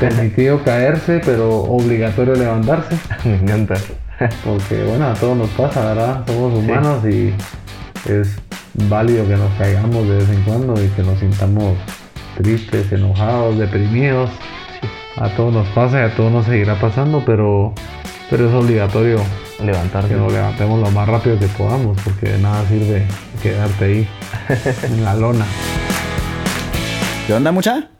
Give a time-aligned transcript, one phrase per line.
[0.00, 2.96] permitido caerse, pero obligatorio levantarse.
[3.24, 3.74] Me encanta.
[4.44, 6.24] Porque bueno, a todos nos pasa, ¿verdad?
[6.26, 7.32] Somos humanos y
[8.10, 8.36] es
[8.88, 11.76] válido que nos caigamos de vez en cuando y que nos sintamos
[12.36, 14.30] tristes, enojados, deprimidos.
[15.16, 17.74] A todos nos pasa y a todos nos seguirá pasando, pero,
[18.30, 19.18] pero es obligatorio
[19.62, 20.08] Levantarse.
[20.08, 23.06] que nos levantemos lo más rápido que podamos, porque de nada sirve
[23.42, 24.08] quedarte ahí
[24.84, 25.44] en la lona.
[27.26, 27.99] ¿Qué onda, mucha?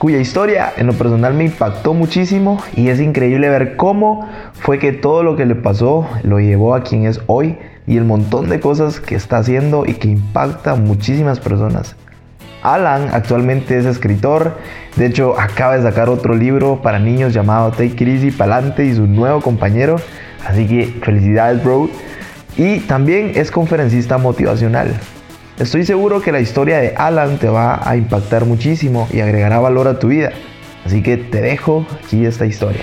[0.00, 4.92] cuya historia en lo personal me impactó muchísimo y es increíble ver cómo fue que
[4.92, 8.60] todo lo que le pasó lo llevó a quien es hoy y el montón de
[8.60, 11.96] cosas que está haciendo y que impacta a muchísimas personas.
[12.62, 14.56] Alan actualmente es escritor,
[14.96, 18.94] de hecho acaba de sacar otro libro para niños llamado Take It Easy Palante y
[18.94, 19.96] su nuevo compañero,
[20.46, 21.90] así que felicidades bro.
[22.56, 24.98] Y también es conferencista motivacional.
[25.60, 29.88] Estoy seguro que la historia de Alan te va a impactar muchísimo y agregará valor
[29.88, 30.30] a tu vida.
[30.86, 32.80] Así que te dejo aquí esta historia.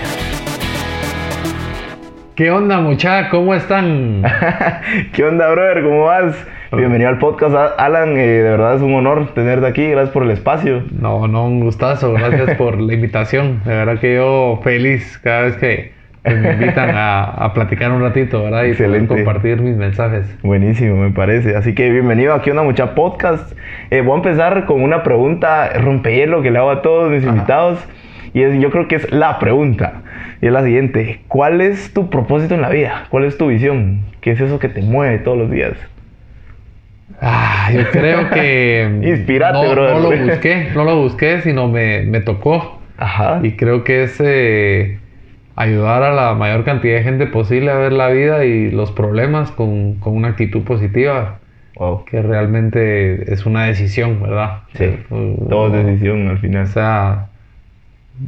[2.36, 3.30] ¿Qué onda, mucha?
[3.30, 4.22] ¿Cómo están?
[5.12, 5.82] ¿Qué onda, brother?
[5.82, 6.36] ¿Cómo vas?
[6.70, 8.16] Bienvenido al podcast, Alan.
[8.16, 9.90] eh, de verdad es un honor tenerte aquí.
[9.90, 10.84] Gracias por el espacio.
[10.92, 12.12] No, no, un gustazo.
[12.12, 13.60] Gracias por la invitación.
[13.64, 18.02] De verdad que yo feliz cada vez que, que me invitan a, a platicar un
[18.02, 18.64] ratito, ¿verdad?
[18.64, 19.14] Y poder Excelente.
[19.14, 20.26] compartir mis mensajes.
[20.42, 21.56] Buenísimo, me parece.
[21.56, 23.52] Así que bienvenido aquí a una mucha podcast.
[23.90, 27.78] Eh, voy a empezar con una pregunta rompehielo que le hago a todos mis invitados.
[28.34, 30.02] Y es, yo creo que es la pregunta.
[30.40, 31.20] Y es la siguiente.
[31.28, 33.04] ¿Cuál es tu propósito en la vida?
[33.10, 34.02] ¿Cuál es tu visión?
[34.20, 35.74] ¿Qué es eso que te mueve todos los días?
[37.20, 38.88] Ah, yo creo que...
[39.02, 39.94] Inspírate, no, brother.
[39.96, 42.80] No lo busqué, no lo busqué, sino me, me tocó.
[42.96, 43.40] Ajá.
[43.42, 44.98] Y creo que es eh,
[45.58, 49.50] ayudar a la mayor cantidad de gente posible a ver la vida y los problemas
[49.50, 51.38] con, con una actitud positiva,
[51.76, 52.04] Wow.
[52.06, 54.62] que realmente es una decisión, ¿verdad?
[54.74, 54.98] Sí.
[55.10, 56.64] Uh, Todo es decisión al final.
[56.64, 57.26] O sea,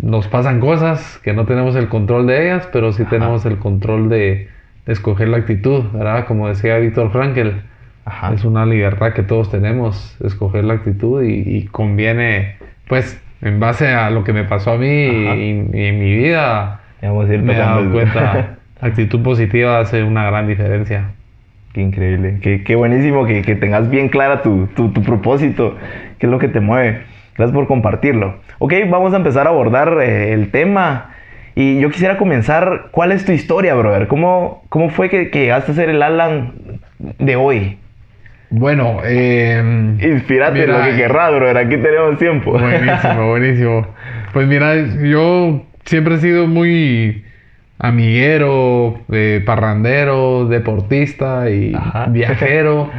[0.02, 4.08] nos pasan cosas que no tenemos el control de ellas, pero sí tenemos el control
[4.08, 4.48] de,
[4.86, 6.26] de escoger la actitud, ¿verdad?
[6.26, 7.62] Como decía Víctor Frankel,
[8.04, 8.32] Ajá.
[8.34, 12.54] es una libertad que todos tenemos, escoger la actitud y, y conviene,
[12.88, 15.36] pues, en base a lo que me pasó a mí y, Ajá.
[15.36, 20.24] y en mi vida, Vamos a ir me he dado cuenta, actitud positiva hace una
[20.26, 21.12] gran diferencia.
[21.72, 25.76] Qué increíble, qué, qué buenísimo que, que tengas bien clara tu, tu, tu propósito,
[26.18, 27.02] qué es lo que te mueve.
[27.36, 28.40] Gracias por compartirlo.
[28.58, 31.14] Ok, vamos a empezar a abordar eh, el tema.
[31.54, 34.08] Y yo quisiera comenzar, ¿cuál es tu historia, brother?
[34.08, 36.52] ¿Cómo, cómo fue que, que llegaste a ser el Alan
[37.18, 37.78] de hoy?
[38.50, 39.62] Bueno, eh,
[40.02, 41.56] Inspírate Mira, lo que querrás, brother.
[41.56, 42.52] Aquí tenemos tiempo.
[42.52, 43.86] Buenísimo, buenísimo.
[44.32, 47.24] Pues mira, yo siempre he sido muy
[47.78, 52.06] amiguero, eh, parrandero, deportista y Ajá.
[52.06, 52.90] viajero.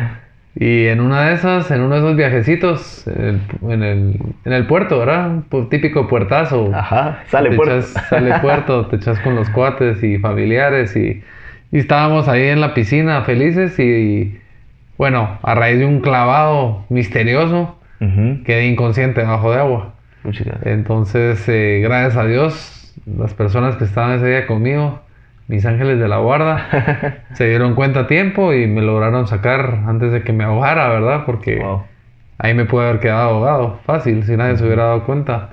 [0.53, 4.53] Y en una de esas, en uno de esos viajecitos, en el, en el, en
[4.53, 5.44] el puerto, ¿verdad?
[5.50, 6.72] Pues típico puertazo.
[6.74, 7.75] Ajá, sale Te puerto.
[7.78, 11.24] echas- sale puerto, te echas con los cuates y familiares y,
[11.72, 14.38] y estábamos ahí en la piscina felices y,
[14.98, 17.78] bueno, a raíz de un clavado misterioso,
[18.46, 19.94] quedé inconsciente bajo de agua.
[20.64, 25.02] Entonces, eh, gracias a Dios, las personas que estaban ese día conmigo,
[25.48, 30.12] mis ángeles de la guarda, se dieron cuenta a tiempo y me lograron sacar antes
[30.12, 31.24] de que me ahogara, ¿verdad?
[31.25, 31.84] Porque Wow.
[32.38, 35.50] ahí me pude haber quedado ahogado, fácil, si nadie se hubiera dado cuenta.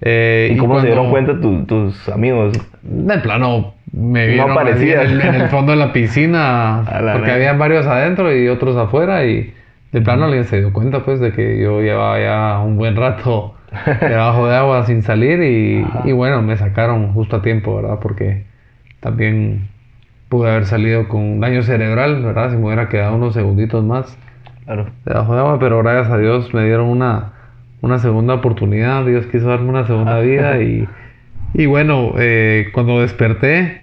[0.00, 2.54] Eh, ¿Y cómo se dieron cuenta tu- tus amigos?
[2.82, 5.04] De plano, me No vieron aparecías.
[5.10, 7.34] en, el, en el fondo de la piscina, la porque neta.
[7.34, 9.52] habían varios adentro y otros afuera y
[9.92, 13.54] de plano alguien se dio cuenta pues de que yo llevaba ya un buen rato
[14.00, 17.98] debajo de agua sin salir y, y bueno, me sacaron justo a tiempo, ¿verdad?
[18.00, 18.44] Porque
[19.00, 19.68] también
[20.28, 22.50] pude haber salido con daño cerebral, ¿verdad?
[22.50, 24.16] Si me hubiera quedado unos segunditos más
[24.64, 24.86] Claro.
[25.04, 27.32] debajo de agua, pero gracias a Dios me dieron una,
[27.80, 30.88] una segunda oportunidad, Dios quiso darme una segunda vida y,
[31.54, 33.82] y bueno, eh, cuando desperté,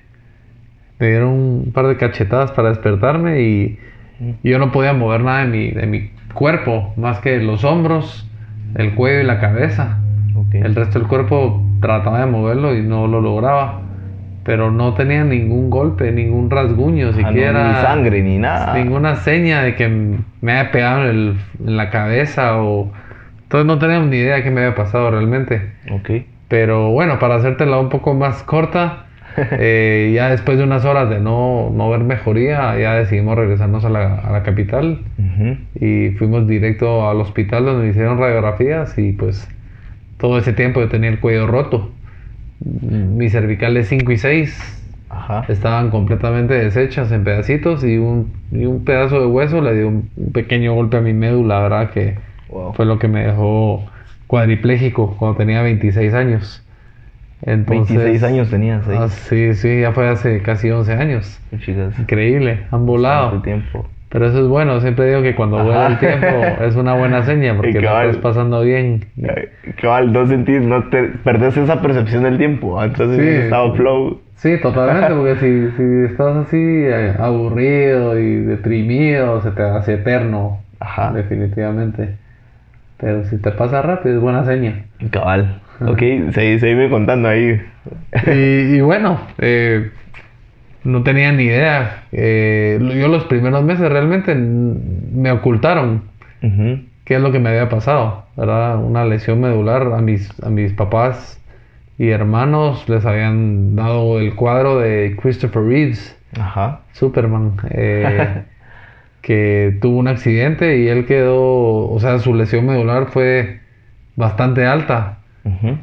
[0.99, 3.79] me dieron un par de cachetadas para despertarme y,
[4.43, 8.26] y yo no podía mover nada de mi, de mi cuerpo, más que los hombros,
[8.75, 9.99] el cuello y la cabeza.
[10.53, 13.81] El resto del cuerpo trataba de moverlo y no lo lograba.
[14.43, 17.67] Pero no tenía ningún golpe, ningún rasguño, Ah, no, siquiera.
[17.67, 18.73] ni sangre, ni nada.
[18.77, 19.89] Ninguna seña de que
[20.41, 22.89] me haya pegado en, el- en la cabeza o...
[23.43, 25.73] Entonces no teníamos ni idea de qué me había pasado realmente.
[25.91, 26.11] Ok.
[26.47, 29.06] Pero bueno, para hacértela un poco más corta,
[29.59, 33.89] eh, ya después de unas horas de no, no ver mejoría, ya decidimos regresarnos a
[33.89, 35.05] la, a la capital
[35.75, 39.47] y fuimos directo al hospital donde me hicieron radiografías y pues
[40.17, 41.99] todo ese tiempo yo tenía el cuello roto.
[42.59, 45.45] Mis cervicales 5 y 6 Ajá.
[45.49, 50.11] estaban completamente deshechas en pedacitos y un, y un pedazo de hueso le dio un,
[50.15, 51.91] un pequeño golpe a mi médula, ¿verdad?
[51.91, 52.19] Que
[52.49, 52.73] Wow.
[52.73, 53.91] fue lo que me dejó
[54.27, 56.66] cuadripléjico cuando tenía 26 años.
[57.43, 58.97] Entonces, 26 años tenías ahí.
[58.99, 61.39] Ah, sí, sí, ya fue hace casi 11 años.
[61.59, 61.97] Chicas.
[61.99, 63.41] Increíble, han volado.
[63.41, 63.85] Tiempo.
[64.09, 66.27] Pero eso es bueno, siempre digo que cuando vuela el tiempo
[66.63, 69.05] es una buena seña porque lo estás pasando bien.
[69.81, 72.81] Cabal, no sentís, no te perdés esa percepción del tiempo.
[72.81, 73.43] Entonces, Sí.
[73.43, 74.21] estado flow.
[74.35, 80.59] Sí, totalmente, porque si, si estás así eh, aburrido y deprimido, se te hace eterno,
[80.79, 81.11] Ajá.
[81.11, 82.15] definitivamente.
[82.97, 84.85] Pero si te pasa rápido es buena seña.
[85.11, 85.59] Cabal.
[85.81, 85.99] Ok,
[86.33, 87.61] seguí, seguime contando ahí.
[88.25, 88.31] Y,
[88.75, 89.91] y bueno, eh,
[90.83, 92.03] no tenía ni idea.
[92.11, 96.03] Eh, yo los primeros meses realmente me ocultaron
[97.03, 98.77] qué es lo que me había pasado, ¿verdad?
[98.83, 101.41] Una lesión medular a mis, a mis papás
[101.97, 106.81] y hermanos les habían dado el cuadro de Christopher Reeves, Ajá.
[106.93, 108.43] Superman, eh,
[109.21, 113.61] que tuvo un accidente y él quedó, o sea, su lesión medular fue
[114.15, 115.19] bastante alta.
[115.43, 115.77] Ujú.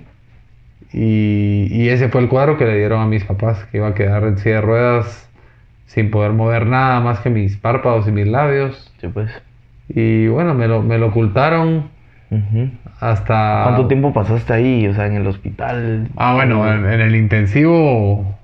[0.93, 3.95] Y, y ese fue el cuadro que le dieron a mis papás, que iba a
[3.95, 5.29] quedar en silla de ruedas
[5.87, 8.93] sin poder mover nada más que mis párpados y mis labios.
[9.01, 9.31] Sí, pues.
[9.89, 11.91] Y bueno, me lo, me lo ocultaron
[13.01, 13.62] hasta...
[13.65, 14.87] ¿Cuánto tiempo pasaste ahí?
[14.87, 16.09] O sea, en el hospital.
[16.17, 18.35] Ah, bueno, en, en el intensivo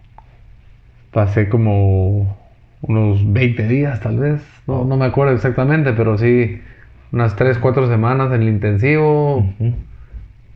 [1.13, 2.37] pasé como
[2.83, 4.43] unos 20 días tal vez.
[4.67, 6.61] No, no me acuerdo exactamente, pero sí
[7.13, 9.45] unas 3, 4 semanas en el intensivo.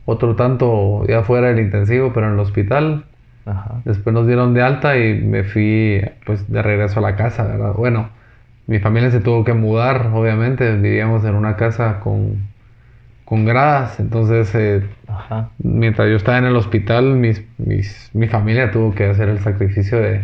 [0.05, 3.05] Otro tanto ya fuera del intensivo, pero en el hospital.
[3.45, 3.81] Ajá.
[3.85, 7.73] Después nos dieron de alta y me fui pues de regreso a la casa, ¿verdad?
[7.73, 8.09] Bueno,
[8.67, 12.37] mi familia se tuvo que mudar, obviamente, vivíamos en una casa con,
[13.25, 15.49] con gradas, entonces eh, Ajá.
[15.59, 19.99] mientras yo estaba en el hospital, mis, mis- mi familia tuvo que hacer el sacrificio
[19.99, 20.21] de,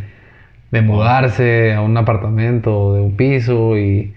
[0.72, 4.14] de mudarse a un apartamento de un piso y,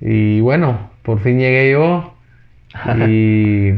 [0.00, 2.14] y bueno, por fin llegué yo
[2.84, 3.72] y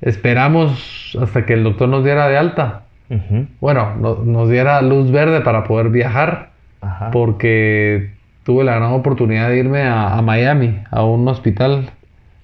[0.00, 3.46] esperamos hasta que el doctor nos diera de alta Ujú.
[3.60, 6.50] bueno, no- nos diera luz verde para poder viajar,
[6.80, 7.10] Ajá.
[7.10, 8.10] porque
[8.44, 11.90] tuve la gran oportunidad de irme a, a Miami, a un hospital,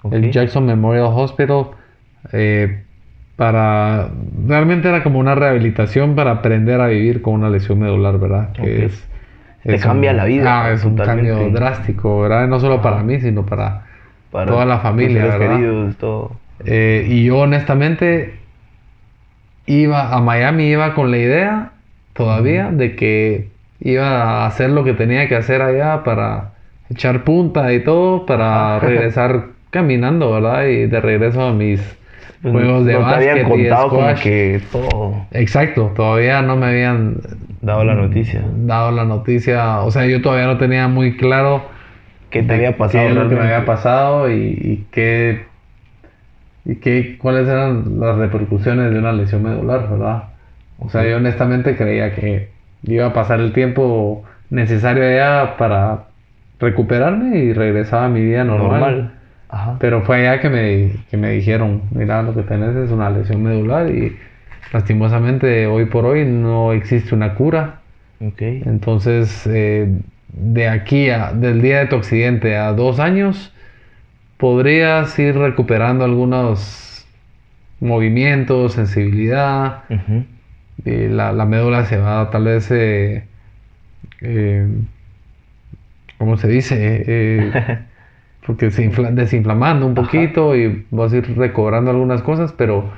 [0.01, 0.13] Ok.
[0.13, 1.67] el Jackson Memorial Hospital,
[2.33, 2.83] eh,
[3.37, 4.09] para...
[4.45, 8.51] Realmente era como una rehabilitación para aprender a vivir con una lesión medular, ¿verdad?
[8.51, 9.07] Que es...
[9.63, 11.31] Te es cambia un- la vida, Ah, es un totalmente.
[11.31, 12.47] cambio drástico, ¿verdad?
[12.47, 13.85] No solo para mí, sino para,
[14.31, 15.55] Para toda la familia, ¿verdad?
[15.57, 16.31] queridos, todo.
[16.65, 18.39] Eh, y yo honestamente
[19.65, 21.73] iba a Miami, iba con la idea
[22.13, 26.53] todavía de que iba a hacer lo que tenía que hacer allá para
[26.89, 30.65] echar punta y todo, para regresar caminando, ¿verdad?
[30.67, 31.97] Y de regreso a mis
[32.41, 34.17] Pues juegos de no te básquet habían y contado como squash.
[34.17, 35.27] que todo.
[35.31, 37.21] Exacto, todavía no me habían
[37.61, 38.57] Dado la noticia.
[38.65, 41.63] dado la noticia, o sea, yo todavía no tenía muy claro
[42.29, 43.09] ¿Qué te había pasado?
[43.09, 45.45] qué lo que me había pasado y, y qué
[46.67, 50.23] y qué cuáles eran las repercusiones de una lesión medular, ¿verdad?
[50.79, 52.49] O sea, yo honestamente creía que
[52.83, 56.07] iba a pasar el tiempo necesario allá para
[56.59, 58.79] recuperarme y regresaba a mi vida normal.
[58.81, 59.11] Normal.
[59.49, 59.77] Ajá.
[59.79, 63.43] Pero fue allá que me, que me dijeron, mira, lo que tenés es una lesión
[63.43, 64.17] medular y
[64.73, 67.79] lastimosamente hoy por hoy no existe una cura.
[68.19, 68.41] Ok.
[68.41, 69.87] Entonces, eh,
[70.33, 73.53] de aquí a, del día de tu accidente a dos años,
[74.37, 77.07] podrías ir recuperando algunos
[77.79, 79.83] movimientos, sensibilidad,
[80.85, 83.27] la, la médula se va tal vez, eh,
[84.21, 84.67] eh,
[86.17, 87.03] ¿cómo se dice?
[87.07, 87.85] Eh,
[88.45, 92.91] porque se infla- desinflamando un poquito y vas a ir recobrando algunas cosas, pero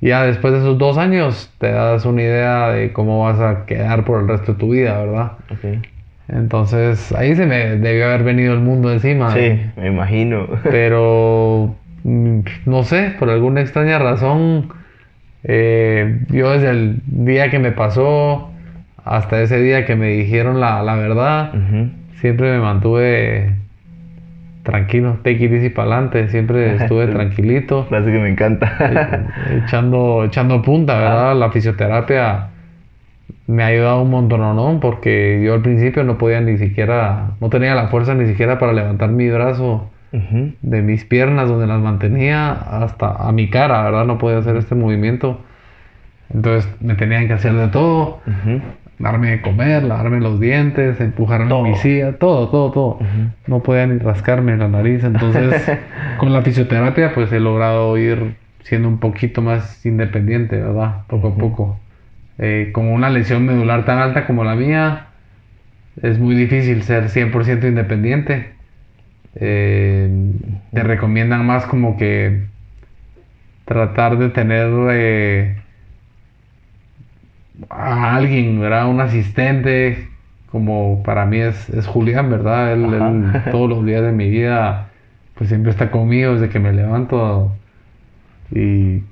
[0.00, 4.04] ya después de esos dos años te das una idea de cómo vas a quedar
[4.04, 5.32] por el resto de tu vida, ¿verdad?
[6.32, 9.30] Entonces ahí se me debió haber venido el mundo encima.
[9.30, 10.46] Sí, me imagino.
[10.64, 14.68] Pero mm, no sé, por alguna extraña razón,
[15.44, 18.50] eh, yo desde el día que me pasó
[19.04, 21.52] hasta ese día que me dijeron la, la verdad,
[22.20, 23.54] siempre me mantuve
[24.62, 27.84] tranquilo, take it easy para adelante, siempre estuve tranquilito.
[27.86, 28.76] Frase que me encanta.
[29.50, 31.34] Eh, echando, echando punta, ¿verdad?
[31.34, 32.49] La fisioterapia
[33.46, 34.78] me ha ayudado un montón, ¿no?
[34.80, 38.72] Porque yo al principio no podía ni siquiera, no tenía la fuerza ni siquiera para
[38.72, 44.04] levantar mi brazo de mis piernas donde las mantenía hasta a mi cara, ¿verdad?
[44.06, 45.40] No podía hacer este movimiento.
[46.32, 48.20] Entonces me tenían que hacer de todo,
[48.98, 51.62] darme de comer, lavarme los dientes, empujarme Todo.
[51.62, 52.98] mi silla, todo, todo, todo.
[53.46, 55.02] No podía ni rascarme la nariz.
[55.04, 55.70] Entonces,
[56.18, 61.02] con la fisioterapia, pues he logrado ir siendo un poquito más independiente, ¿verdad?
[61.08, 61.78] Poco a poco.
[62.42, 65.08] Eh, con una lesión medular tan alta como la mía,
[66.00, 68.52] es muy difícil ser 100% independiente.
[69.34, 70.10] Eh,
[70.72, 72.44] te recomiendan más como que
[73.66, 75.56] tratar de tener eh,
[77.68, 78.88] a alguien, ¿verdad?
[78.88, 80.08] Un asistente,
[80.50, 82.72] como para mí es, es Julián, ¿verdad?
[82.72, 84.88] Él, todos los días de mi vida,
[85.34, 87.54] pues siempre está conmigo desde que me levanto
[88.50, 89.02] y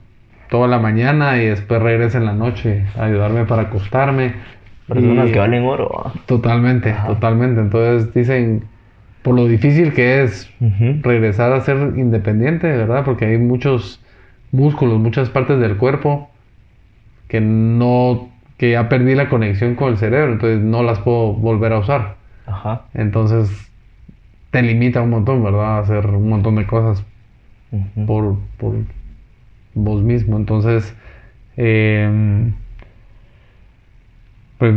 [0.50, 4.35] toda la mañana y después regresa en la noche a ayudarme para acostarme.
[4.87, 5.90] Personas Y- que valen oro.
[5.90, 6.12] ¿va?
[6.26, 7.09] Totalmente, Ajá.
[7.09, 7.61] totalmente.
[7.61, 8.64] Entonces dicen,
[9.23, 10.50] por lo difícil que es
[11.02, 13.05] regresar a ser independiente, ¿verdad?
[13.05, 14.00] Porque hay muchos
[14.52, 16.31] músculos, muchas partes del cuerpo
[17.28, 21.75] que no, que ya perdí la conexión con el cerebro, entonces no las puedo volver
[21.75, 22.14] a usar.
[22.47, 22.83] Ajá.
[22.95, 23.71] Entonces
[24.50, 25.76] te limita un montón, ¿verdad?
[25.76, 27.05] A hacer un montón de cosas
[27.71, 28.07] Ujú.
[28.07, 28.75] por, por
[29.85, 30.37] vos mismo.
[30.37, 30.94] Entonces,
[31.56, 32.52] em,
[34.58, 34.75] pues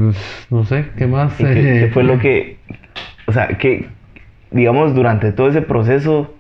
[0.50, 1.40] no sé, ¿qué más?
[1.40, 2.58] ¿Y qué, qué fue lo que,
[3.26, 3.88] o sea, que,
[4.52, 6.36] digamos, durante todo ese proceso,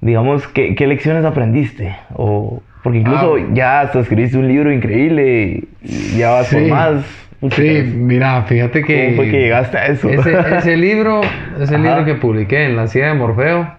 [0.00, 1.96] digamos, ¿qué, qué lecciones aprendiste?
[2.14, 3.46] O, porque incluso Ah.
[3.52, 6.70] ya hasta escribiste un libro increíble y ya vas por Sí.
[6.70, 7.04] más.
[7.40, 9.04] Pucha, Sí, mira, fíjate que...
[9.04, 10.08] ¿Cómo fue que llegaste a eso?
[10.10, 11.20] Ese, ese libro,
[11.60, 11.84] ese Ajá.
[11.84, 13.78] libro que publiqué en la silla de Morfeo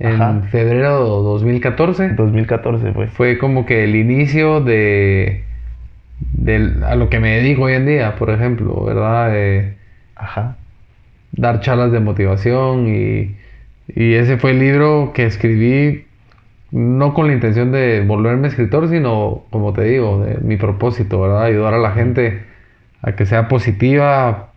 [0.00, 0.42] en Ajá.
[0.50, 3.06] febrero de 2014 2014 fue.
[3.08, 5.44] fue como que el inicio de,
[6.86, 9.30] a lo que me dedico hoy en día, por ejemplo, ¿verdad?
[9.30, 9.74] De
[10.16, 10.56] Ajá.
[11.32, 13.36] dar charlas de motivación y,
[13.88, 16.06] y ese fue el libro que escribí
[16.70, 21.44] no con la intención de volverme escritor, sino, como te digo, de mi propósito, ¿verdad?
[21.44, 22.44] Ayudar a la gente
[23.02, 24.52] a que sea positiva,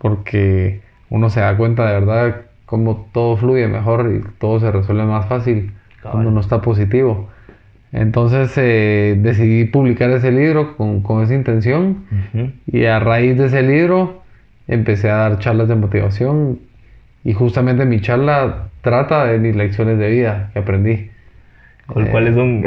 [0.00, 5.04] porque uno se da cuenta de verdad cómo todo fluye mejor y todo se resuelve
[5.04, 6.12] más fácil Cabal.
[6.12, 7.28] cuando uno está positivo.
[7.92, 12.50] Entonces eh, decidí publicar ese libro con, con esa intención Ujú.
[12.66, 14.22] y a raíz de ese libro
[14.68, 16.60] empecé a dar charlas de motivación
[17.24, 21.10] y justamente mi charla trata de mis lecciones de vida que aprendí.
[21.88, 22.64] ¿Cuál- Eh, ¿Cuáles son?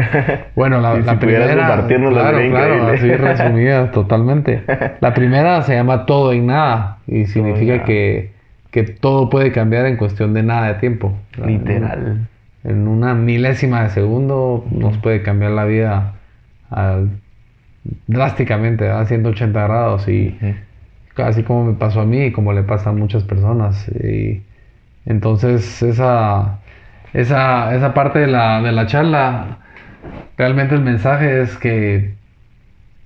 [0.56, 4.62] Bueno, la, Si- la primera, claro, sería claro, así resumida totalmente.
[5.02, 7.86] La primera se llama todo en nada y significa nada.
[7.86, 8.35] que,
[8.76, 11.18] que todo puede cambiar en cuestión de nada de tiempo.
[11.46, 12.28] Literal.
[12.66, 16.16] En una milésima de segundo nos puede cambiar la vida
[18.06, 20.38] drásticamente, a 180 grados y
[21.16, 23.88] así como me pasó a mí y como le pasa a muchas personas.
[24.04, 24.44] Y
[25.06, 26.60] entonces esa,
[27.14, 29.60] esa, esa parte de la, de la charla,
[30.36, 32.14] realmente el mensaje es que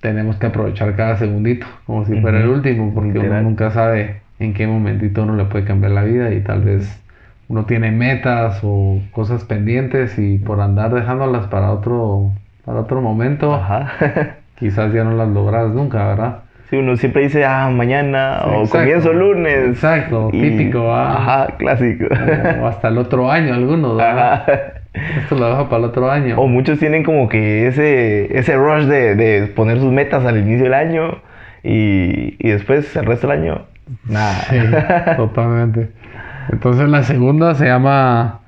[0.01, 4.53] tenemos que aprovechar cada segundito, como si fuera el último, porque uno nunca sabe en
[4.53, 7.01] qué momentito uno le puede cambiar la vida y tal vez
[7.47, 12.31] uno tiene metas o cosas pendientes y por andar dejándolas para otro,
[12.65, 13.91] para otro momento, Ajá.
[14.59, 16.39] quizás ya no las logras nunca, ¿verdad?
[16.69, 18.77] Sí, uno siempre dice, ah, mañana, o Exacto.
[18.77, 19.69] comienzo lunes.
[19.69, 21.15] Exacto, típico, ah.
[21.17, 22.05] Ajá, clásico.
[22.61, 24.33] O hasta el otro año algunos, ¿verdad?
[24.33, 24.51] Ajá.
[25.19, 26.39] Esto lo dejo para el otro año.
[26.39, 30.65] O muchos tienen como que ese, ese rush de, de poner sus metas al inicio
[30.65, 31.21] del año
[31.63, 33.61] y, y después el resto del año,
[34.05, 34.41] nada.
[34.49, 34.57] Sí,
[35.17, 35.89] totalmente.
[36.51, 38.39] Entonces la segunda se llama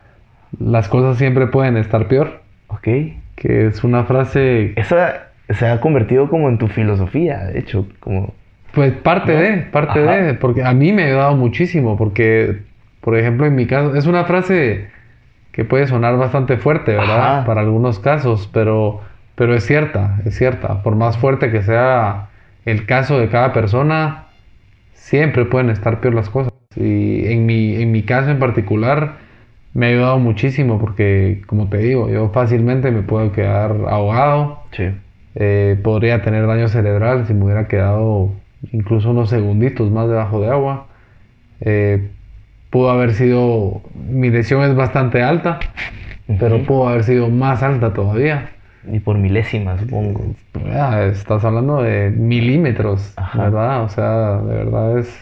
[0.59, 2.87] Las cosas siempre pueden estar peor, ok.
[3.35, 8.33] que es una frase, Esa se ha convertido como en tu filosofía, de hecho, como...
[8.73, 10.17] pues parte de, parte Ajá.
[10.17, 12.61] de, porque a mí me ha ayudado muchísimo, porque,
[13.01, 14.89] por ejemplo, en mi caso, es una frase
[15.51, 17.37] que puede sonar bastante fuerte, ¿verdad?
[17.37, 17.45] Ajá.
[17.45, 19.01] Para algunos casos, pero,
[19.35, 20.81] pero es cierta, es cierta.
[20.81, 22.29] Por más fuerte que sea
[22.65, 24.27] el caso de cada persona,
[25.01, 26.53] siempre pueden estar peor las cosas.
[26.75, 29.17] Y en mi, en mi caso en particular,
[29.73, 34.85] me ha ayudado muchísimo porque, como te digo, yo fácilmente me puedo quedar ahogado, Sí.
[35.35, 38.31] eh, podría tener daño cerebral si me hubiera quedado
[38.71, 40.87] incluso unos segunditos más debajo de agua.
[41.61, 42.09] Eh,
[42.69, 45.59] pudo haber sido, mi lesión es bastante alta,
[46.39, 48.51] pero pudo haber sido más alta todavía.
[48.91, 50.33] Y por milésimas, supongo.
[50.73, 53.43] Ah, estás hablando de milímetros, Ajá.
[53.43, 53.83] ¿verdad?
[53.83, 55.19] O sea, de verdad es,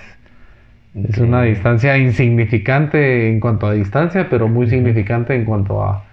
[0.95, 6.03] Es una distancia insignificante en cuanto a distancia, pero muy significante en cuanto a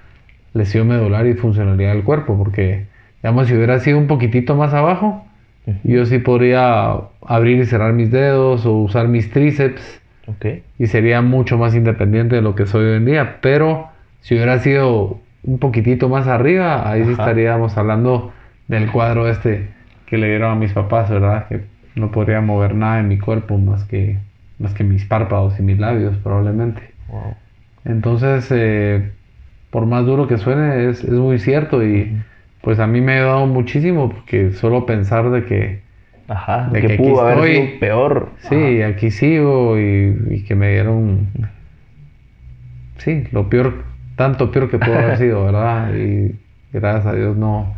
[0.55, 2.87] lesión medular y funcionalidad del cuerpo, porque,
[3.23, 5.25] digamos, si hubiera sido un poquitito más abajo,
[5.83, 6.93] yo sí podría
[7.27, 10.47] abrir y cerrar mis dedos o usar mis tríceps Ok.
[10.79, 13.89] y sería mucho más independiente de lo que soy hoy en día, pero
[14.21, 18.33] si hubiera sido un poquitito más arriba, ahí sí estaríamos hablando
[18.69, 19.69] del cuadro este
[20.07, 21.49] que le dieron a mis papás, ¿verdad?
[21.49, 24.19] Que no podría mover nada en mi cuerpo más que,
[24.59, 26.83] más que mis párpados y mis labios, probablemente.
[27.09, 27.37] Wow.
[27.85, 29.13] Entonces, eh,
[29.71, 32.17] por más duro que suene, es, es muy cierto y
[32.63, 35.83] pues a mí me ha ayudado muchísimo porque solo pensar de que
[36.29, 36.69] Ajá.
[36.71, 37.55] De que, que aquí pudo haber estoy.
[37.61, 38.37] sido peor.
[38.39, 41.33] sí, aquí sigo y, y que me dieron,
[42.99, 45.95] sí, lo peor, tanto peor que pudo haber sido, ¿verdad?
[45.95, 46.35] Y
[46.73, 47.75] gracias a Dios no,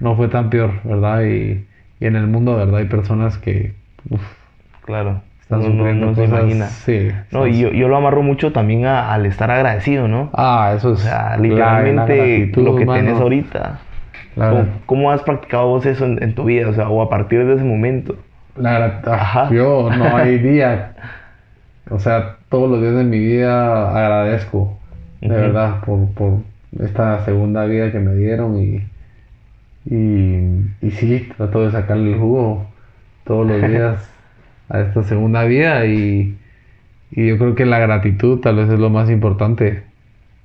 [0.00, 1.22] no fue tan peor, ¿verdad?
[1.24, 1.66] Y,
[2.00, 2.76] y en el mundo, ¿verdad?
[2.76, 3.74] Hay personas que
[4.10, 4.20] uf,
[4.84, 5.20] Claro.
[5.40, 6.66] están no- sufriendo no se imagina.
[6.66, 7.10] sí.
[7.32, 10.30] No, y yo, yo lo amarro mucho también a- al estar agradecido, ¿no?
[10.34, 13.00] Ah, eso es O sea, literalmente lo que mano.
[13.02, 13.80] tenés ahorita.
[14.34, 16.68] ¿Cómo, cómo has practicado vos eso en, en tu vida?
[16.68, 18.14] O sea, o a partir de ese momento.
[18.56, 19.50] La Ajá.
[19.50, 20.92] Yo no hay día.
[21.90, 24.78] O sea, todos los días de mi vida agradezco,
[25.20, 26.38] de verdad, por, por
[26.80, 28.82] esta segunda vida que me dieron y,
[29.86, 32.66] y, y sí, trato de sacarle el jugo
[33.24, 34.10] todos los días
[34.68, 36.36] a esta segunda vida y,
[37.10, 39.82] y yo creo que la gratitud tal vez es lo más importante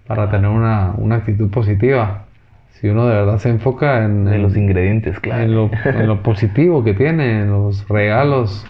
[0.08, 2.26] para tener una, una actitud positiva.
[2.72, 5.44] Si uno de verdad se enfoca en, los ingredientes, claro.
[5.44, 8.66] en lo, en lo positivo que tiene, en los regalos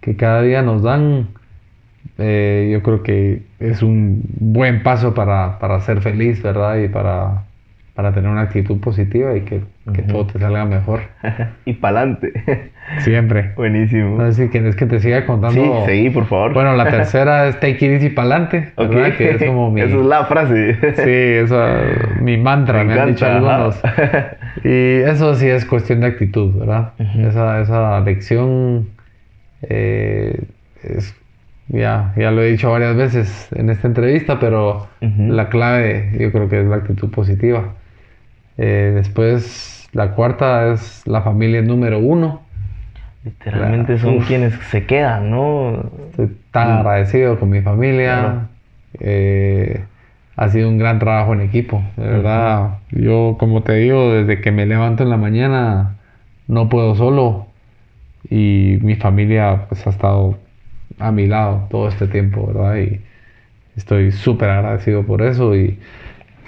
[0.00, 1.28] que cada día nos dan,
[2.18, 6.76] eh, yo creo que es un buen paso para, para ser feliz, ¿verdad?
[6.78, 7.44] Y para,
[7.94, 9.60] para tener una actitud positiva y que,
[9.92, 10.12] que Ujú.
[10.12, 11.00] todo te salga mejor.
[11.64, 12.32] y pa'lante.
[12.98, 13.52] Siempre.
[13.56, 14.18] Buenísimo.
[14.18, 15.62] No sé si quieres que te siga contando.
[15.62, 16.54] Sí, seguí, por favor.
[16.54, 18.88] Bueno, la tercera es Take It Easy Pa'lante, Ok.
[18.88, 19.16] ¿verdad?
[19.16, 19.80] Que es como mi...
[19.82, 20.74] Esa es la frase.
[20.96, 21.62] Sí, eso,
[22.20, 23.80] mi mantra, me, Me han dicho algunos.
[24.64, 26.92] Y eso sí es cuestión de actitud, ¿verdad?
[26.98, 27.28] Ujú.
[27.28, 28.88] esa, esa lección
[29.62, 30.40] eh,
[30.82, 31.14] es,
[31.68, 35.22] ya, ya lo he dicho varias veces en esta entrevista, pero Ujú.
[35.32, 37.74] la clave yo creo que es la actitud positiva.
[38.56, 42.42] Eh, después, la cuarta es la familia número uno.
[43.24, 44.00] Literalmente Claro.
[44.00, 44.26] son Uf.
[44.26, 45.90] quienes se quedan, ¿no?
[46.10, 48.14] Estoy tan agradecido con mi familia.
[48.20, 48.40] Claro.
[49.00, 49.84] Eh,
[50.36, 51.82] ha sido un gran trabajo en equipo.
[51.96, 55.96] De verdad, yo como te digo, desde que me levanto en la mañana
[56.46, 57.46] no puedo solo.
[58.30, 60.38] Y mi familia pues ha estado
[60.98, 62.76] a mi lado todo este tiempo, ¿verdad?
[62.78, 63.04] Y
[63.76, 65.56] estoy súper agradecido por eso.
[65.56, 65.80] Y,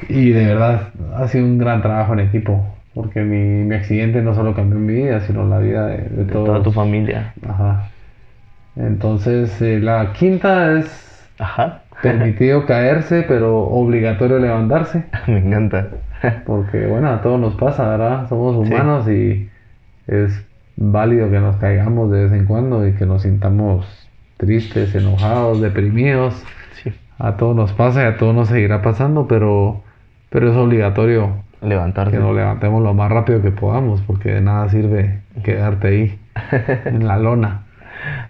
[0.08, 2.76] y de verdad ha sido un gran trabajo en equipo.
[2.94, 6.32] Porque mi, mi accidente no solo cambió mi vida, sino la vida de, de De
[6.32, 6.46] todos.
[6.46, 7.34] toda tu familia.
[7.42, 7.94] Ajá.
[8.76, 11.82] Entonces, eh, la quinta es Ajá.
[12.00, 15.10] permitido caerse, pero obligatorio levantarse.
[15.28, 15.90] Me encanta.
[16.44, 18.28] Porque, bueno, a todos nos pasa, ¿verdad?
[18.28, 18.62] Somos Sí.
[18.64, 19.50] humanos y
[20.06, 24.09] es válido que nos caigamos de vez en cuando y que nos sintamos
[24.40, 26.42] tristes, enojados, deprimidos.
[26.82, 26.90] Sí.
[27.18, 29.82] A todos nos pasa y a todos nos seguirá pasando, pero,
[30.30, 32.12] pero es obligatorio Levantarse.
[32.12, 36.18] que nos levantemos lo más rápido que podamos, porque de nada sirve quedarte ahí,
[36.86, 37.62] en la lona.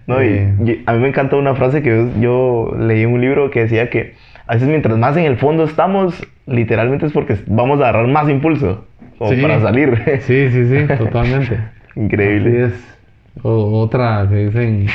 [0.05, 3.13] No, y- Eh, y a mí me encanta una frase que yo, yo leí en
[3.13, 4.15] un libro que decía que
[4.47, 8.27] a veces mientras más en el fondo estamos, literalmente es porque vamos a agarrar más
[8.29, 8.85] impulso
[9.29, 9.39] Sí.
[9.41, 10.01] para salir.
[10.21, 11.57] Sí, sí, sí, totalmente.
[11.95, 12.65] Increíble.
[12.65, 12.97] Así es.
[13.43, 14.87] O- otra que dicen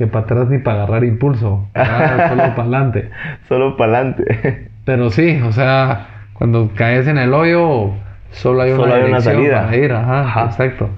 [0.00, 3.10] que para atrás ni para agarrar impulso, ah, solo para adelante.
[3.46, 4.70] Solo para adelante.
[4.86, 7.90] Pero sí, o sea, cuando caes en el hoyo,
[8.30, 9.64] solo hay una, Solo hay una dirección salida.
[9.66, 10.44] para ir, ajá, Ajá.
[10.46, 10.88] exacto.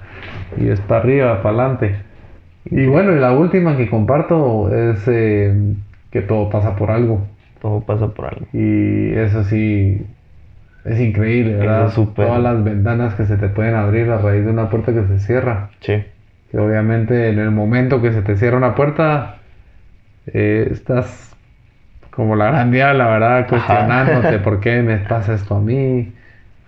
[0.57, 1.97] Y es para arriba, para adelante.
[2.67, 5.75] Y bueno, y la última que comparto es eh,
[6.13, 7.27] que todo pasa por algo.
[7.61, 8.47] Todo pasa por algo.
[8.53, 10.07] Y eso sí,
[10.85, 11.93] es increíble, ¿verdad?
[12.15, 15.19] Todas las ventanas que se te pueden abrir a raíz de una puerta que se
[15.19, 15.71] cierra.
[15.81, 16.05] Sí.
[16.53, 19.39] Que obviamente en el momento que se te cierra una puerta,
[20.27, 21.35] eh, estás
[22.11, 23.49] como la gran diabla, ¿verdad?
[23.49, 26.13] Cuestionándote por qué me pasa esto a mí,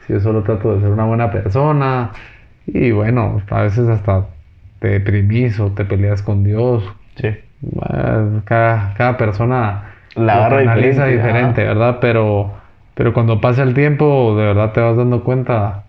[0.07, 2.12] si yo solo trato de ser una buena persona.
[2.66, 4.27] Y bueno, a veces hasta
[4.81, 6.83] te deprimís o te peleas con Dios.
[7.16, 7.29] Sí.
[8.47, 11.64] Cada, cada persona La canaliza diferente, diferente.
[11.64, 11.99] ¿verdad?
[12.01, 12.55] Pero,
[12.94, 15.84] pero cuando pasa el tiempo, de verdad te vas dando cuenta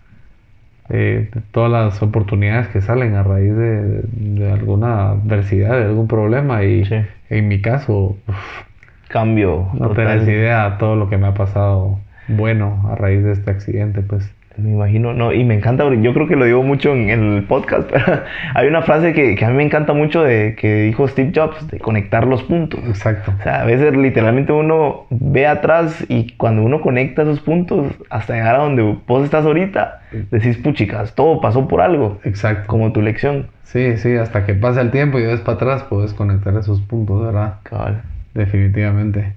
[0.89, 6.63] eh, todas las oportunidades que salen a raíz de, de alguna adversidad, de algún problema.
[6.63, 6.95] Y Sí.
[7.29, 8.63] en mi caso, uf,
[9.07, 9.69] Cambio.
[9.73, 10.19] no total.
[10.19, 14.29] tenés idea todo lo que me ha pasado bueno a raíz de este accidente, pues.
[14.57, 17.89] Me imagino, no, y me encanta, yo creo que lo digo mucho en, el podcast,
[17.91, 18.21] pero
[18.53, 21.67] hay una frase que, que, a mí me encanta mucho de que dijo Steve Jobs,
[21.67, 22.79] de conectar los puntos.
[22.87, 23.33] Exacto.
[23.37, 28.33] O sea, a veces literalmente uno ve atrás y cuando uno conecta esos puntos hasta
[28.33, 32.19] llegar a donde vos estás ahorita, decís, puchicas, todo pasó por algo.
[32.23, 32.67] Exacto.
[32.67, 33.47] Como tu lección.
[33.63, 37.25] Sí, sí, hasta que pasa el tiempo y ves para atrás, puedes conectar esos puntos,
[37.25, 37.55] ¿verdad?
[37.63, 38.03] Cabal.
[38.33, 39.33] Definitivamente.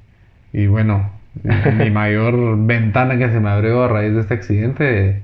[0.53, 1.11] Y bueno,
[1.79, 5.23] mi mayor ventana que se me abrió a raíz de este accidente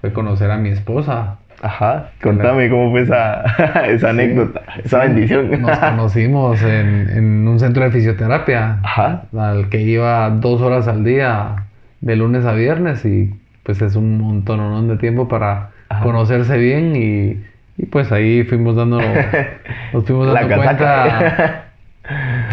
[0.00, 1.38] fue conocer a mi esposa.
[1.62, 3.42] Ajá, contame cómo fue esa,
[3.86, 5.62] esa anécdota, esa bendición.
[5.62, 9.22] Nos conocimos en, en, un centro de fisioterapia, Ajá.
[9.36, 11.64] al que iba dos horas al día,
[12.02, 16.02] de lunes a viernes, y pues es un montón de tiempo para Ajá.
[16.02, 17.42] conocerse bien y,
[17.78, 19.00] y, pues ahí fuimos dando,
[19.92, 21.65] nos fuimos dando La cuenta.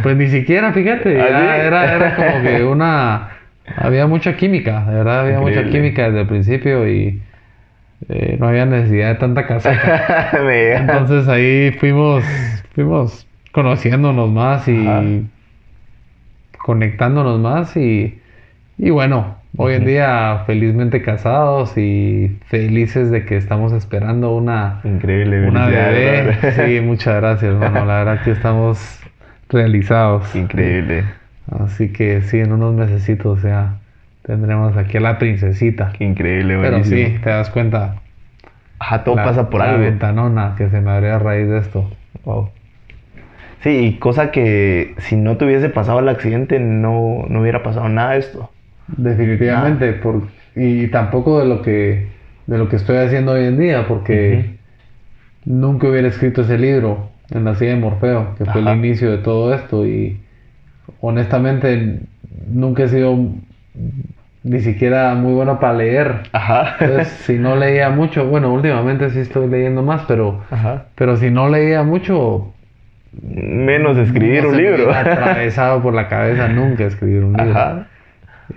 [0.02, 3.30] Pues ni siquiera, fíjate, ¿Ah, era, era como que una...
[3.78, 7.22] Había mucha química, de verdad había mucha química desde el principio y
[8.10, 10.30] eh, no había necesidad de tanta caseta.
[10.46, 12.24] Me- Entonces ahí fuimos,
[12.76, 15.02] fuimos conociéndonos más y Ajá.
[16.64, 18.20] conectándonos más y,
[18.78, 25.48] y bueno, hoy en día felizmente casados y felices de que estamos esperando una, Increíble,
[25.48, 26.36] una bebé.
[26.52, 27.86] Sí, muchas gracias, hermano.
[27.86, 29.00] La verdad que estamos
[29.50, 30.34] realizados.
[30.36, 31.04] Increíble.
[31.52, 33.80] Así que sí, en unos mesecitos ya
[34.24, 35.92] tendremos aquí a la princesita.
[35.98, 37.08] Qué increíble, Pero buenísimo.
[37.08, 38.02] sí, te das cuenta.
[38.80, 39.84] Ajá, todo la- pasa por la algo.
[39.86, 41.90] ventanona que se me abrió a raíz de esto.
[42.26, 42.50] Wow.
[43.62, 47.88] Sí, y cosa que si no te hubiese pasado el accidente, no, no hubiera pasado
[47.90, 48.50] nada de esto.
[48.88, 50.24] Definitivamente, por,
[50.56, 52.08] y tampoco de lo que
[52.46, 54.58] de lo que estoy haciendo hoy en día, porque
[55.46, 59.18] nunca hubiera escrito ese libro en la silla de Morfeo, que fue el inicio de
[59.20, 60.20] todo esto, y
[61.02, 62.00] honestamente
[62.48, 63.18] nunca he sido
[64.44, 66.24] ni siquiera muy bueno para leer.
[66.34, 66.76] Ajá.
[66.80, 70.86] Entonces, si no leía mucho, bueno, últimamente sí estoy leyendo más, pero, Ajá.
[70.96, 72.50] pero si no leía mucho,
[73.22, 74.84] Menos escribir no un se me libro.
[74.86, 77.52] hubiera atravesado por la cabeza nunca escribir un libro.
[77.52, 77.88] Ajá.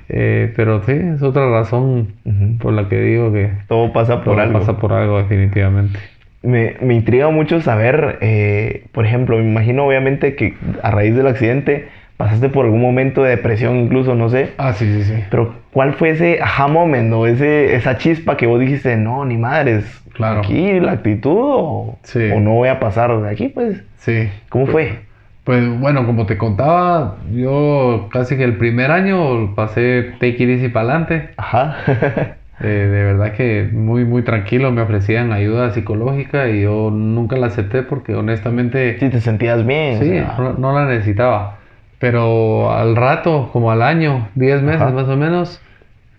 [0.09, 2.15] Eh, pero sí, es otra razón
[2.61, 4.59] por la que digo que Todo pasa por todo algo.
[4.59, 5.99] pasa por algo definitivamente.
[6.47, 11.27] Me, me intriga mucho saber, eh, por ejemplo, me imagino obviamente que a raíz del
[11.27, 14.51] accidente pasaste por algún momento de depresión incluso, no sé.
[14.57, 15.25] Ah, sí, sí, sí.
[15.31, 19.37] Pero ¿cuál fue ese aha moment o ese, esa chispa que vos dijiste, no, ni
[19.37, 20.39] madres, Claro.
[20.39, 22.31] aquí la actitud o, Sí.
[22.33, 23.49] o no voy a pasar de aquí?
[23.49, 24.29] Pues, Sí.
[24.49, 25.01] ¿cómo fue?
[25.45, 30.69] Pues bueno, como te contaba, yo casi que el primer año pasé take it easy
[30.69, 31.29] para adelante.
[31.37, 31.77] Ajá.
[32.61, 37.49] Eh, de verdad que muy, muy tranquilo, me ofrecían ayuda psicológica y yo nunca la
[37.49, 39.99] acepté porque honestamente si te sentías bien.
[39.99, 41.59] o sí, sea, no, no la necesitaba.
[41.99, 44.91] Pero al rato, como al año, 10 meses Ajá.
[44.93, 45.61] más o menos,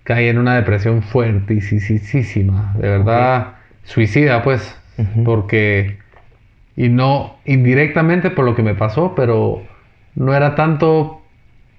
[0.03, 5.23] caí en una depresión fuertísima, de verdad, suicida pues, Ujú.
[5.23, 5.97] porque,
[6.75, 9.61] y no indirectamente por lo que me pasó, pero
[10.15, 11.21] no era tanto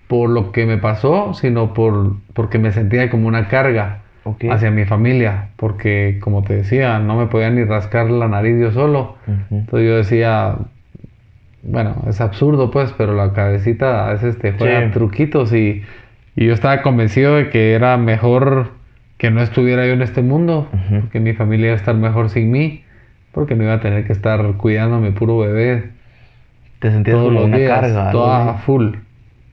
[0.09, 4.03] por lo que me pasó, sino por, porque me sentía como una carga
[4.51, 8.71] hacia mi familia, porque como te decía, no me podía ni rascar la nariz yo
[8.73, 9.17] solo.
[9.27, 9.57] Ujú.
[9.57, 10.57] Entonces yo decía,
[11.63, 14.91] bueno, es absurdo pues, pero la cabecita a veces te juega Sí.
[14.93, 15.83] truquitos y,
[16.37, 18.71] y yo estaba convencido de que era mejor
[19.19, 21.01] que no estuviera yo en este mundo, Ujú.
[21.03, 22.85] porque mi familia iba a estar mejor sin mí,
[23.33, 25.91] porque no iba a tener que estar cuidando a mi puro bebé
[26.79, 28.11] Te sentías todos como los una días, carga.
[28.13, 28.95] toda full,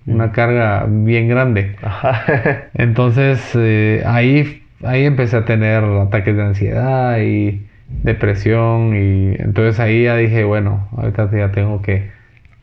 [0.06, 1.76] una carga bien grande.
[1.82, 2.22] Ajá.
[2.76, 10.04] Entonces eh, ahí, ahí empecé a tener ataques de ansiedad y depresión y entonces ahí
[10.04, 12.12] ya dije, bueno, ahorita ya tengo que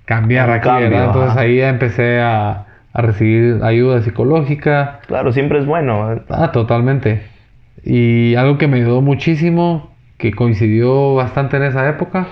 [0.04, 1.04] cambiar Un aquí, cambio, ¿verdad?
[1.06, 5.00] Entonces ahí ya empecé a, a recibir ayuda psicológica.
[5.06, 6.12] claro, siempre es bueno.
[6.12, 6.22] ¿eh?
[6.28, 7.22] Ah, totalmente.
[7.84, 12.26] Y algo que me ayudó muchísimo, que coincidió bastante en esa época,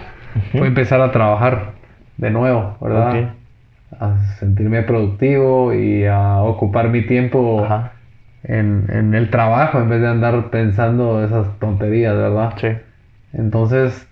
[0.53, 1.73] fue empezar a trabajar
[2.17, 3.35] de nuevo, ¿verdad?
[3.99, 7.93] A sentirme productivo y a ocupar mi tiempo Ajá.
[8.45, 12.55] En, en el trabajo en vez de andar pensando esas tonterías, ¿verdad?
[12.61, 12.69] Sí.
[13.33, 14.07] Entonces,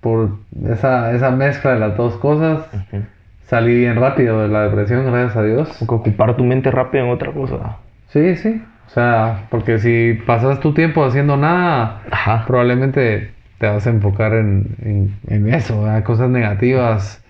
[0.00, 0.30] por
[0.68, 3.02] esa, esa mezcla de las dos cosas, Ujú.
[3.46, 5.68] salí bien rápido de la depresión, gracias a Dios.
[5.78, 7.78] Como que ocupar tu mente rápido en otra cosa.
[8.08, 8.62] Sí, sí.
[8.86, 12.44] O sea, porque si pasas tu tiempo haciendo nada, Ajá.
[12.46, 16.02] probablemente te vas a enfocar en, en, en eso, ¿verdad?
[16.02, 17.24] cosas negativas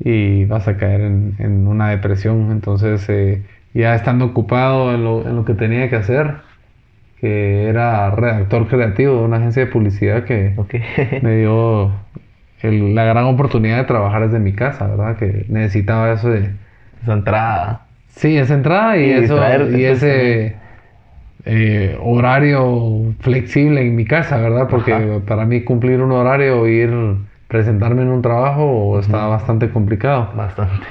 [0.00, 2.50] y vas a caer en, en una depresión.
[2.50, 3.42] Entonces, eh,
[3.74, 6.42] ya estando ocupado en lo, en lo que tenía que hacer,
[7.16, 10.54] que era redactor creativo de una agencia de publicidad que
[11.20, 11.92] me dio
[12.62, 15.16] el- la gran oportunidad de trabajar desde mi casa, ¿verdad?
[15.18, 16.56] Que necesitaba eso de...
[17.02, 17.86] Esa entrada.
[18.08, 19.36] Sí, esa entrada y, Y eso,
[19.70, 20.56] y pues, ese
[21.44, 24.68] eh, horario flexible en mi casa, ¿verdad?
[24.68, 25.20] Porque Ajá.
[25.26, 26.90] para mí cumplir un horario ir
[27.48, 30.32] presentarme en un trabajo estaba bastante complicado.
[30.36, 30.86] Bastante.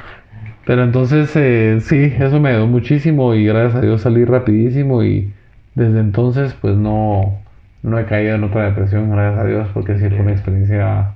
[0.67, 5.33] Pero entonces eh, sí, eso me ayudó muchísimo y gracias a Dios salí rapidísimo y
[5.75, 7.39] desde entonces pues no,
[7.83, 11.15] no he caído en otra depresión, gracias a Dios, porque sí fue una experiencia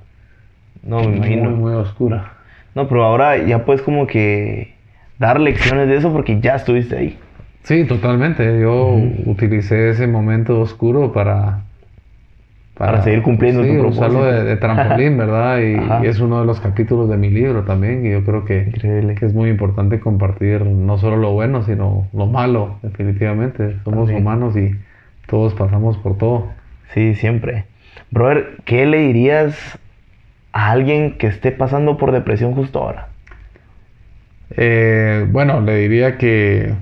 [0.82, 1.50] No, me muy, imagino.
[1.50, 2.32] muy oscura.
[2.74, 4.74] No, pero ahora ya puedes como que
[5.18, 7.18] dar lecciones de eso porque ya estuviste ahí.
[7.64, 8.60] Sí, totalmente.
[8.60, 8.94] Yo
[9.26, 11.60] utilicé ese momento oscuro para...
[12.74, 14.24] Para seguir cumpliendo sí, tu usarlo propósito.
[14.24, 15.58] de, de trampolín, ¿verdad?
[16.02, 18.04] Y, es uno de los capítulos de mi libro también.
[18.06, 19.14] Y yo creo que, Increíble.
[19.14, 23.76] que es muy importante compartir no solo lo bueno, sino lo malo, definitivamente.
[23.84, 24.22] Somos También.
[24.22, 24.74] humanos y
[25.26, 26.48] todos pasamos por todo.
[26.94, 27.66] Sí, siempre.
[28.10, 29.78] Brother, ¿qué le dirías
[30.52, 33.08] a alguien que esté pasando por depresión justo ahora?
[34.56, 36.74] Eh, bueno, le diría que,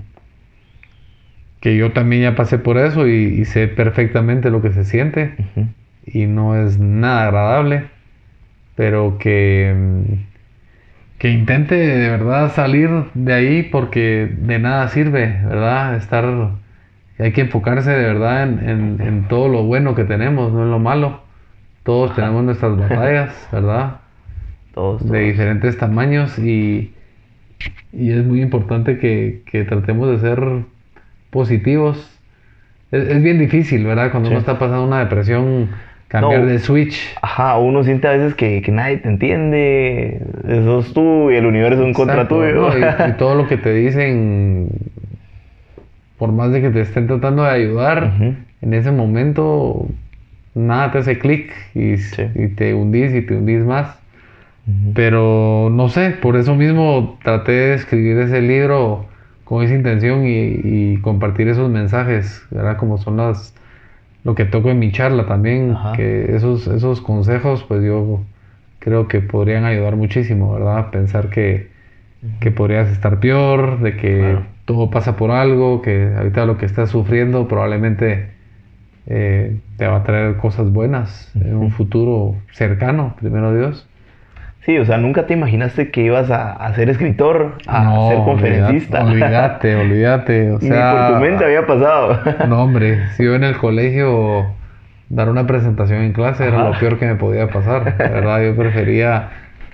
[1.61, 5.35] que yo también ya pasé por eso y, y sé perfectamente lo que se siente.
[6.06, 7.90] Y no es nada agradable,
[8.76, 9.74] pero que,
[11.18, 15.96] que intente de verdad salir de ahí porque de nada sirve, ¿verdad?
[15.96, 16.24] Estar,
[17.18, 20.70] hay que enfocarse de verdad en, en- en todo lo bueno que tenemos, no en
[20.70, 21.20] lo malo.
[21.84, 24.00] Todos tenemos nuestras batallas, ¿verdad?
[24.74, 26.94] Todos, de diferentes tamaños y,
[27.92, 30.40] y es muy importante que, que tratemos de ser
[31.30, 32.10] positivos.
[32.90, 34.10] Es, es bien difícil, ¿verdad?
[34.10, 34.34] Cuando Sí.
[34.34, 35.70] uno está pasando una depresión,
[36.11, 36.46] cambiar No.
[36.46, 37.16] de switch.
[37.23, 40.20] Ajá, uno siente a veces que, que nadie te entiende,
[40.64, 42.68] sos tú y el universo en contra tuyo.
[42.70, 42.79] ¿no?
[42.79, 44.68] Y, y todo lo que te dicen,
[46.18, 48.35] por más de que te estén tratando de ayudar, Ujú.
[48.62, 49.87] en ese momento
[50.55, 52.25] nada te hace clic y, Sí.
[52.35, 53.96] y te hundís y te hundís más.
[54.66, 54.92] Ujú.
[54.94, 59.07] Pero no sé, por eso mismo traté de escribir ese libro
[59.44, 62.77] con esa intención y, y compartir esos mensajes, ¿verdad?
[62.77, 63.55] Como son las
[64.24, 65.92] lo que toco en mi charla también, Ajá.
[65.92, 68.20] que esos, esos consejos, pues yo
[68.78, 70.90] creo que podrían ayudar muchísimo, ¿verdad?
[70.90, 71.68] Pensar que,
[72.40, 74.46] que podrías estar peor, de que Claro.
[74.64, 78.28] todo pasa por algo, que ahorita lo que estás sufriendo probablemente
[79.06, 83.87] eh, te va a traer cosas buenas en un futuro cercano, primero Dios.
[84.70, 89.02] Sí, o sea, nunca te imaginaste que ibas a, a ser escritor, a ser conferencista.
[89.02, 90.52] Olvídate, olvídate.
[90.52, 92.20] O Ni sea, por tu mente había pasado.
[92.48, 94.46] No, hombre, si yo en el colegio
[95.09, 97.96] dar una presentación en clase era lo peor que me podía pasar.
[97.98, 99.30] La verdad, yo prefería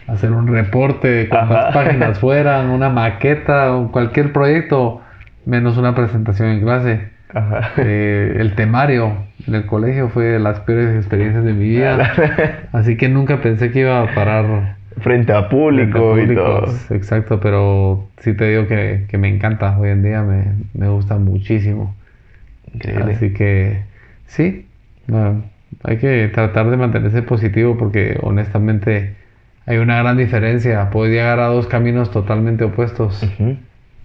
[0.06, 1.72] hacer un reporte de cuántas Ajá.
[1.74, 5.02] páginas fueran, una maqueta cualquier proyecto,
[5.44, 7.08] menos una presentación en clase.
[7.34, 7.72] Ajá.
[7.76, 9.12] Eh, el temario
[9.46, 12.12] en el colegio fue de las peores experiencias de mi vida.
[12.72, 16.64] Así que nunca pensé que iba a parar Frente a público Frente a y todo.
[16.90, 19.78] Exacto, pero sí te digo que, que me encanta.
[19.78, 21.94] Hoy en día me, me gusta muchísimo.
[22.72, 23.12] Increíble.
[23.14, 23.84] Así que
[24.26, 24.66] sí,
[25.82, 29.16] hay que tratar de mantenerse positivo porque honestamente
[29.66, 30.90] hay una gran diferencia.
[30.90, 33.26] Puedes llegar a dos caminos totalmente opuestos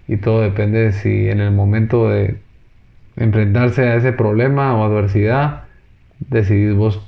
[0.08, 2.42] y todo depende de si en el momento de
[3.16, 5.64] enfrentarse a ese problema o adversidad
[6.20, 7.02] decidís vos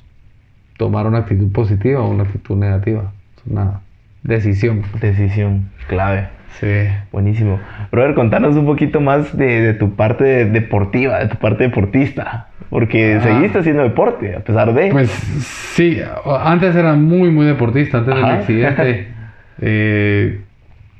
[0.77, 3.13] tomar una actitud positiva o una actitud negativa.
[3.49, 3.81] Una
[4.23, 4.83] decisión.
[5.01, 6.27] Decisión clave.
[6.59, 6.67] Sí.
[7.11, 7.59] Buenísimo.
[7.91, 12.47] Brother, contanos un poquito más de, de tu parte deportiva, de tu parte deportista.
[12.69, 13.21] Porque Ah.
[13.21, 14.89] seguiste haciendo deporte, a pesar de.
[14.91, 15.99] Pues sí,
[16.41, 17.99] antes era muy, muy deportista.
[17.99, 18.39] Antes de mi Ajá.
[18.39, 19.07] accidente
[19.61, 20.41] eh,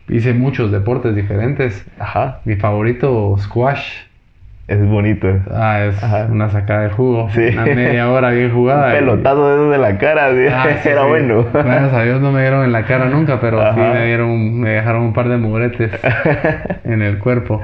[0.10, 1.86] hice muchos deportes diferentes.
[2.00, 2.42] Ajá.
[2.46, 3.84] Mi favorito, squash.
[4.68, 5.28] Es bonito.
[5.52, 6.28] Ah, es Ajá.
[6.32, 7.30] una sacada de jugo.
[7.32, 7.50] Sí.
[7.52, 8.88] Una media hora bien jugada.
[8.94, 10.46] Un pelotazo de esos de la cara, sí.
[10.50, 11.46] Ah, sí, era bueno.
[11.54, 14.70] Gracias a Dios no me dieron en la cara nunca, pero sí me dieron, me
[14.70, 15.92] dejaron un par de muretes
[16.86, 17.62] en el cuerpo.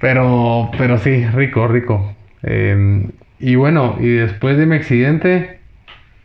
[0.00, 2.14] Pero, pero sí, rico, rico.
[2.42, 3.08] Eh,
[3.38, 5.60] y bueno, y después de mi accidente,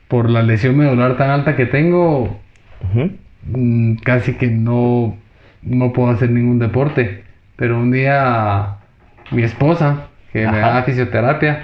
[0.08, 2.40] por la lesión medular tan alta que tengo,
[3.46, 5.16] mm, casi que no,
[5.62, 7.24] no puedo hacer ningún deporte.
[7.56, 8.78] Pero un día
[9.32, 10.74] mi esposa, que me Ajá.
[10.74, 11.64] da fisioterapia,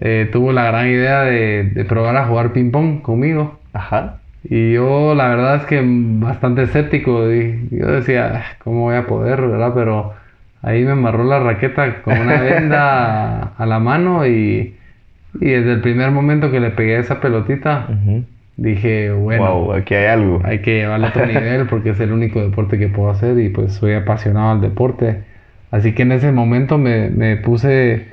[0.00, 3.58] eh, tuvo la gran idea de, de probar a jugar ping pong conmigo.
[3.72, 4.18] Ajá.
[4.44, 9.06] Y yo la verdad es que bastante escéptico, y yo decía, "Ah, ¿cómo voy a
[9.06, 9.72] poder, verdad?
[9.74, 10.14] Pero
[10.62, 14.76] ahí me amarró la raqueta con una venda a, la mano y,
[15.40, 18.24] y desde el primer momento que le pegué a esa pelotita, Ujú.
[18.56, 20.40] dije, bueno, wow, aquí hay algo.
[20.44, 23.48] hay que llevarlo a otro nivel porque es el único deporte que puedo hacer y
[23.48, 25.22] pues soy apasionado al deporte.
[25.70, 28.08] Así que en ese momento me, me puse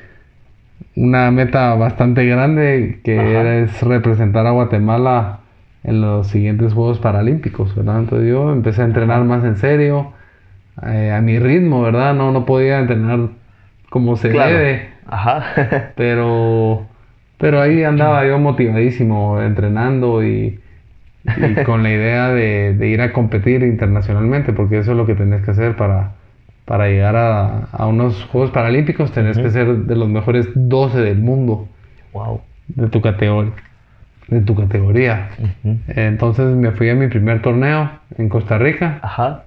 [0.95, 3.29] una meta bastante grande que Ajá.
[3.29, 5.39] era es representar a Guatemala
[5.83, 7.99] en los siguientes Juegos Paralímpicos, ¿verdad?
[7.99, 10.13] Entonces yo empecé a entrenar más en serio,
[10.85, 12.13] eh, a mi ritmo, ¿verdad?
[12.15, 13.29] No, no podía entrenar
[13.89, 14.53] como se Claro.
[14.57, 14.89] debe.
[15.07, 15.43] Ajá.
[15.95, 16.87] Pero,
[17.37, 20.59] pero ahí andaba yo motivadísimo, entrenando y,
[21.35, 25.15] y con la idea de, de ir a competir internacionalmente, porque eso es lo que
[25.15, 26.13] tenés que hacer para,
[26.65, 31.19] para llegar a, a unos Juegos Paralímpicos, tenés que ser de los mejores 12 del
[31.19, 31.67] mundo
[32.13, 32.41] wow.
[32.67, 33.51] de tu categoría.
[34.27, 35.29] De tu categoría.
[35.87, 38.99] Entonces me fui a mi primer torneo en Costa Rica.
[39.03, 39.43] Ajá.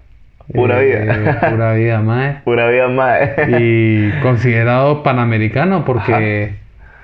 [0.55, 1.41] Pura Eh, vida.
[1.51, 3.19] Pura vida, mae Pura vida más.
[3.61, 6.55] y considerado panamericano porque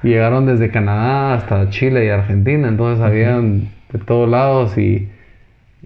[0.03, 5.09] llegaron desde Canadá hasta Chile y Argentina, entonces habían de todos lados y,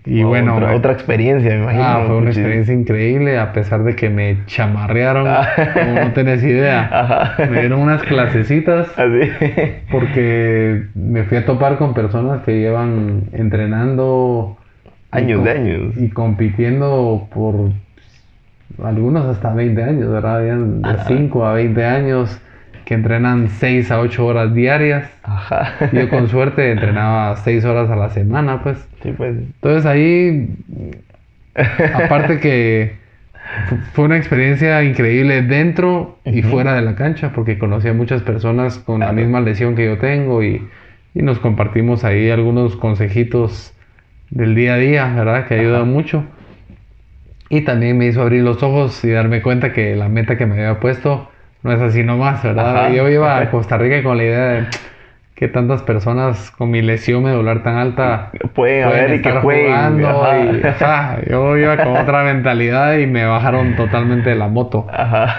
[0.04, 1.82] y bueno, Otra, otra experiencia, me imagino.
[1.84, 5.48] ah, fue una Muchis- experiencia increíble a pesar de que me chamarrearon, Ah.
[5.74, 6.88] como no tenés idea.
[6.90, 7.34] Ajá.
[7.50, 9.30] Me dieron unas clasecitas Así.
[9.90, 14.56] porque me fui a topar con personas que llevan entrenando
[15.10, 15.96] Años de años.
[15.96, 17.70] y compitiendo por
[18.82, 20.38] algunos hasta 20 años, ¿verdad?
[20.38, 22.40] Habían de 5 a 20 años
[22.88, 25.10] que entrenan 6 a 8 horas diarias.
[25.22, 25.74] Ajá.
[25.92, 28.78] Yo con suerte entrenaba 6 horas a la semana, pues.
[29.02, 29.36] Sí, pues.
[29.36, 30.48] Entonces ahí,
[31.92, 32.96] aparte que
[33.68, 38.22] fu- fue una experiencia increíble dentro y fuera de la cancha, porque conocí a muchas
[38.22, 40.66] personas con la misma lesión que yo tengo y,
[41.12, 43.74] y nos compartimos ahí algunos consejitos
[44.30, 45.46] del día a día, ¿verdad?
[45.46, 46.24] Que ayudan mucho.
[47.50, 50.54] Y también me hizo abrir los ojos y darme cuenta que la meta que me
[50.54, 51.30] había puesto
[51.62, 52.76] no es así nomás, ¿verdad?
[52.86, 52.90] Ajá.
[52.90, 54.66] Yo iba a Costa Rica con la idea de
[55.34, 59.66] que tantas personas con mi lesión medular tan alta Pueden haber y que estar jueguen.
[59.68, 60.38] jugando Ajá.
[60.40, 64.86] y, ajá, yo iba con otra mentalidad y me bajaron totalmente de la moto.
[64.92, 65.36] Ajá.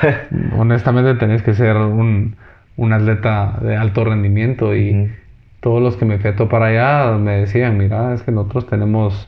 [0.57, 2.35] Honestamente tenés que ser un,
[2.77, 5.11] un atleta de alto rendimiento y
[5.59, 9.27] todos los que me fui a topar allá me decían, mira, es que nosotros tenemos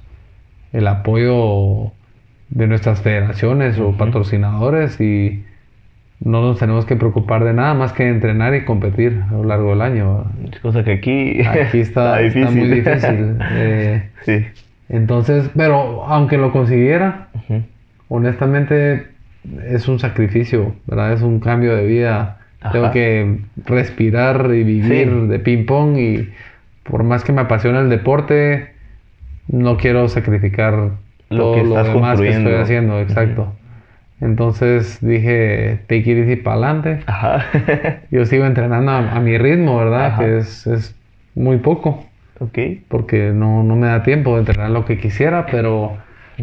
[0.72, 1.92] el apoyo
[2.50, 5.44] de nuestras federaciones o patrocinadores y
[6.24, 9.72] no nos tenemos que preocupar de nada más que entrenar y competir a lo largo
[9.72, 10.26] del año.
[10.62, 11.42] Cosa que aquí.
[11.42, 13.38] Aquí está, está muy difícil.
[13.54, 14.46] eh, sí.
[14.90, 17.28] entonces, pero aunque lo consiguiera,
[18.08, 19.08] honestamente
[19.68, 21.14] es un sacrificio, ¿verdad?
[21.14, 22.38] Es un cambio de vida.
[22.62, 22.74] Ajá.
[22.74, 25.28] Tengo que respirar y vivir Sí.
[25.28, 26.30] de ping pong y
[26.84, 28.74] por más que me apasiona el deporte,
[29.48, 30.92] no quiero sacrificar
[31.30, 33.56] Lo todo que lo demás que estoy haciendo, exacto.
[34.22, 37.00] Entonces dije, take it easy para adelante.
[37.08, 37.44] Ajá.
[38.12, 40.06] Yo sigo entrenando a, a mi ritmo, ¿verdad?
[40.08, 40.24] Ajá.
[40.24, 40.96] Que es, es
[41.36, 42.06] muy poco
[42.40, 42.58] ok.
[42.88, 45.98] porque no, no me da tiempo de entrenar lo que quisiera, pero,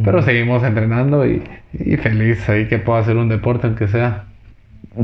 [0.05, 4.25] pero seguimos entrenando y, y feliz ahí que puedo hacer un deporte aunque sea.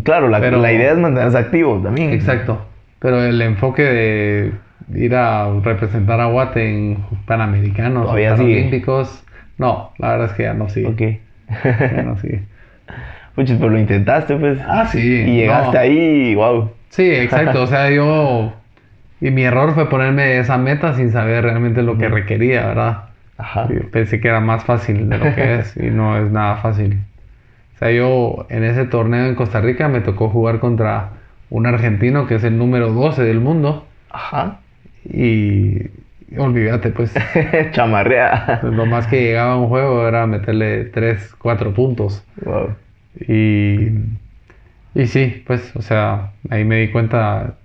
[0.03, 2.11] Claro, la, Pero- la idea es mantenerse activo también.
[2.11, 2.67] Exacto.
[2.99, 4.53] Pero el enfoque de
[4.95, 8.13] ir a representar a Guate en Panamericanos o.
[8.15, 9.23] Paralímpicos,
[9.59, 10.87] no, la verdad es que ya no sigue.
[10.89, 11.01] Ok.
[11.95, 12.43] Ya no sigue.
[13.35, 14.59] Puchis, pero lo intentaste, pues.
[14.67, 14.99] Ah, sí.
[14.99, 15.79] Y llegaste no.
[15.79, 16.71] ahí, wow.
[16.91, 17.63] Sí, exacto.
[17.63, 18.53] O sea, yo...
[19.21, 23.05] Y mi error fue ponerme esa meta sin saber realmente lo que requería, ¿verdad?
[23.39, 23.69] Ajá.
[23.69, 27.01] Yo pensé que era más fácil de lo que es y no es nada fácil.
[27.75, 31.11] O sea, yo en ese torneo en Costa Rica me tocó jugar contra
[31.51, 34.59] un argentino que es el número 12 del mundo Ajá.
[35.05, 35.89] y
[36.37, 37.25] olvídate, pues
[37.73, 38.61] Chamarrea.
[38.63, 42.25] lo más que llegaba a un juego era meterle 3, 4 puntos.
[42.45, 42.77] wow.
[43.29, 43.89] Y,
[44.95, 47.59] y sí, pues, o sea, ahí me di cuenta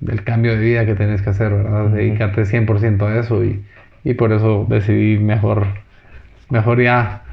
[0.00, 1.88] del cambio de vida que tenés que hacer, ¿verdad?
[1.90, 3.64] Dedicarte 100% a eso y,
[4.04, 5.66] y por eso decidí mejor,
[6.50, 7.24] mejor ya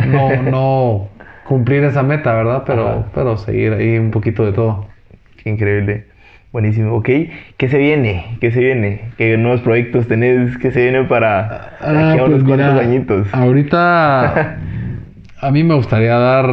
[0.00, 1.10] no, no
[1.42, 2.64] cumplir esa meta, ¿verdad?
[2.66, 3.10] Pero, Ajá.
[3.14, 4.88] pero seguir ahí un poquito de todo.
[5.36, 6.06] Qué increíble.
[6.54, 6.92] Buenísimo.
[6.94, 7.08] Ok.
[7.56, 8.36] ¿Qué se viene?
[8.40, 9.00] ¿Qué se viene?
[9.18, 10.56] ¿Qué nuevos proyectos tenés?
[10.58, 13.26] ¿Qué se viene para Ah, aquí a unos pues cuantos añitos?
[13.34, 14.56] Ahorita
[15.40, 16.46] a mí me gustaría dar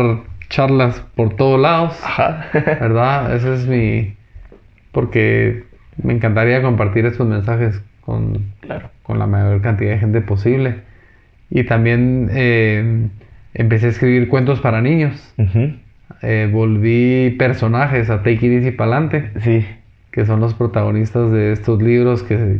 [0.50, 2.00] charlas por todos lados.
[2.04, 2.48] Ajá.
[2.82, 3.36] ¿verdad?
[3.36, 4.16] Ese es mi...
[4.92, 5.66] Porque
[6.02, 8.90] me encantaría compartir estos mensajes con, Claro.
[9.04, 10.78] con la mayor cantidad de gente posible.
[11.52, 13.08] Y también eh,
[13.54, 15.36] empecé a escribir cuentos para niños.
[16.24, 19.64] Eh, volví personajes a Take It Easy Pa'lante, Sí.
[20.12, 22.60] Que son los protagonistas de estos libros que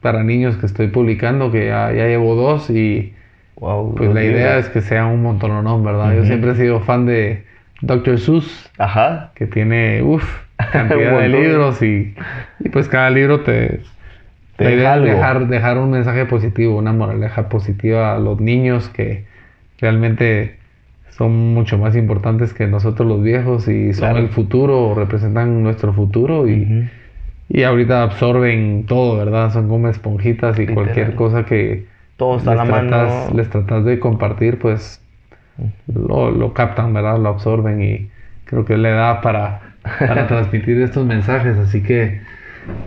[0.00, 3.14] para niños que estoy publicando, que ya, ya llevo dos y
[3.56, 3.94] Wow.
[3.94, 5.82] pues la idea es que sea un montón, ¿no?
[5.82, 6.12] ¿Verdad?
[6.14, 6.26] Yo Ujú.
[6.28, 7.44] siempre he sido fan de
[7.82, 8.18] Dr.
[8.18, 9.32] Seuss, Ajá.
[9.34, 10.24] que tiene, uff,
[10.72, 12.14] cantidad de libros y,
[12.60, 13.80] y pues cada libro te...
[14.56, 15.06] Te la deja algo.
[15.06, 19.24] dejar, dejar un mensaje positivo, una moraleja positiva a los niños que
[19.78, 20.59] realmente
[21.20, 24.18] son mucho más importantes que nosotros los viejos y son Claro.
[24.18, 26.74] el futuro, representan nuestro futuro y,
[27.48, 29.52] y ahorita absorben todo, ¿verdad?
[29.52, 30.74] Son como esponjitas y Literal.
[30.74, 32.90] cualquier cosa que Todo está a la les, mano.
[32.90, 35.02] tratas, les tratas de compartir, pues
[35.86, 37.18] lo, lo captan, ¿verdad?
[37.18, 38.10] Lo absorben y
[38.44, 42.22] creo que es la edad para, para transmitir estos mensajes, así que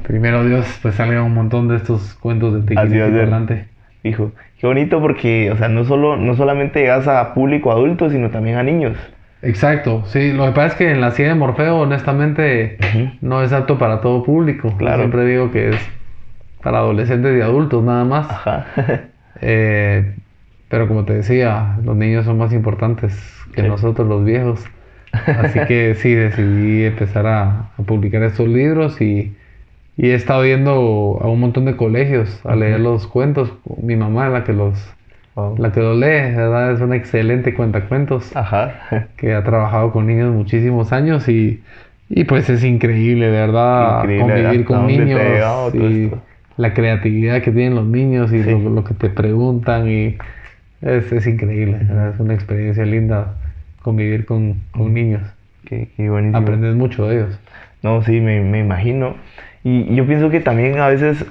[0.04, 3.73] primero Dios, pues salga un montón de estos cuentos de tequila a adelante.
[4.04, 8.30] Hijo, qué bonito porque, o sea, no solo, no solamente llegas a público adulto, sino
[8.30, 8.98] también a niños.
[9.42, 12.78] Exacto, sí, lo que pasa es que en la silla de Morfeo, honestamente,
[13.22, 14.70] no es apto para todo público.
[14.72, 14.98] Yo Claro.
[15.00, 15.90] siempre digo que es
[16.62, 18.30] para adolescentes y adultos nada más.
[18.30, 18.66] Ajá.
[19.42, 20.16] Eh,
[20.70, 23.14] pero como te decía, los niños son más importantes
[23.54, 23.68] que Sí.
[23.68, 24.64] nosotros los viejos.
[25.12, 29.36] Así que sí, decidí empezar a, a publicar estos libros y,
[29.98, 33.54] y he estado yendo a un montón de colegios a leer los cuentos.
[33.82, 34.78] Mi mamá es la que los,
[35.36, 35.56] Wow.
[35.58, 36.74] la que los lee, ¿verdad?
[36.74, 39.08] Es una excelente cuentacuentos Ajá.
[39.18, 41.64] que ha trabajado con niños muchísimos años y,
[42.10, 46.12] y pues es increíble, verdad, Increíble, convivir con niños y
[46.58, 48.52] la creatividad que tienen los niños y Sí.
[48.52, 50.18] lo, lo que te preguntan y
[50.82, 52.10] es, es increíble, ¿verdad?
[52.14, 53.34] es una experiencia linda
[53.82, 55.22] convivir con, con niños,
[55.66, 56.38] Qué, qué buenísimo.
[56.38, 57.40] aprendes mucho de ellos.
[57.82, 59.16] No, sí, me, me imagino.
[59.64, 61.26] Y, yo pienso que también a veces,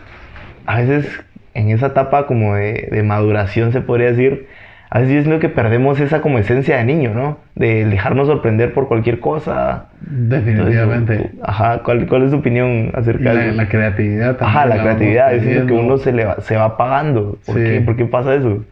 [0.66, 1.22] a veces
[1.54, 4.46] en esa etapa como de, de maduración se podría decir,
[4.94, 7.38] a veces yo siento que perdemos esa como esencia de niño, ¿no?
[7.54, 9.86] De dejarnos sorprender por cualquier cosa.
[10.02, 11.14] Definitivamente.
[11.14, 13.56] Entonces, ajá, ¿cuál, ¿cuál es tu opinión acerca de eso?
[13.56, 14.58] la creatividad también.
[14.58, 17.38] Ajá, la creatividad, es lo que uno se, le va, se va apagando.
[17.46, 17.64] ¿Por, Sí.
[17.64, 17.80] qué?
[17.80, 18.66] ¿Por qué pasa eso?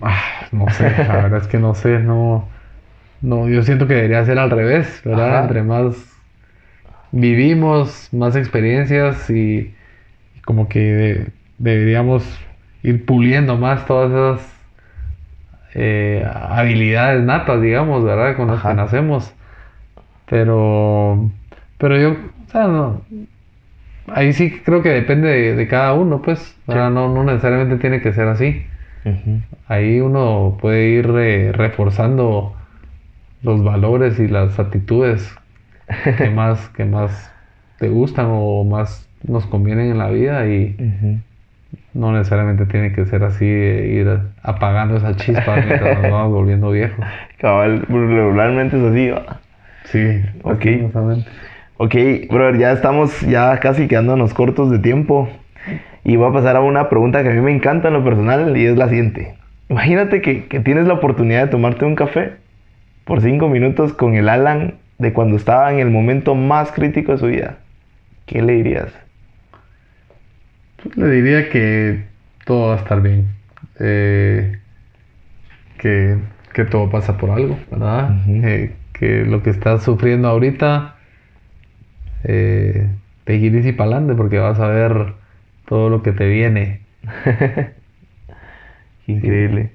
[0.00, 0.22] Ah,
[0.52, 2.48] no sé, la verdad es que no sé, no,
[3.20, 5.34] no, yo siento que debería ser al revés, ¿verdad?
[5.34, 5.42] Ajá.
[5.42, 6.15] Entre más
[7.20, 9.74] vivimos, más experiencias y,
[10.34, 11.26] y como que de-
[11.58, 12.24] deberíamos
[12.82, 14.56] ir puliendo más todas esas
[15.74, 18.36] eh, habilidades natas, digamos, ¿verdad?
[18.36, 18.70] Con las Ajá.
[18.70, 19.32] que nacemos.
[20.28, 21.30] Pero,
[21.78, 23.02] pero yo, o sea, no,
[24.08, 26.90] ahí sí creo que depende de, de cada uno, pues, ¿verdad?
[26.90, 28.62] No, no necesariamente tiene que ser así
[29.68, 32.54] ahí uno puede ir eh, reforzando
[33.42, 35.34] los valores y las actitudes
[36.18, 37.32] que más, que más
[37.78, 41.18] te gustan o más nos convienen en la vida y Ujú.
[41.94, 47.04] no necesariamente tiene que ser así, ir apagando esa chispa mientras nos vamos volviendo viejos.
[47.38, 49.10] Cabal, regularmente es así.
[49.10, 49.40] ¿va?
[49.84, 50.66] Sí, Ok.
[51.78, 51.94] Ok,
[52.30, 55.28] brother, ya estamos ya casi quedándonos cortos de tiempo.
[56.04, 58.56] Y voy a pasar a una pregunta que a mí me encanta en lo personal
[58.56, 59.34] y es la siguiente.
[59.68, 62.34] Imagínate que, que tienes la oportunidad de tomarte un café
[63.04, 67.18] por cinco minutos con el Alan de cuando estaba en el momento más crítico de
[67.18, 67.58] su vida.
[68.26, 68.92] ¿Qué le dirías?
[70.94, 72.04] Le diría que
[72.44, 73.28] todo va a estar bien.
[73.80, 74.58] Eh,
[75.78, 76.16] que,
[76.54, 78.16] que todo pasa por algo, ¿verdad?
[78.28, 80.96] Eh, que lo que estás sufriendo ahorita,
[82.24, 82.88] eh,
[83.24, 85.14] te gires y pa'lante porque vas a ver
[85.68, 86.80] todo lo que te viene.
[89.06, 89.72] Increíble.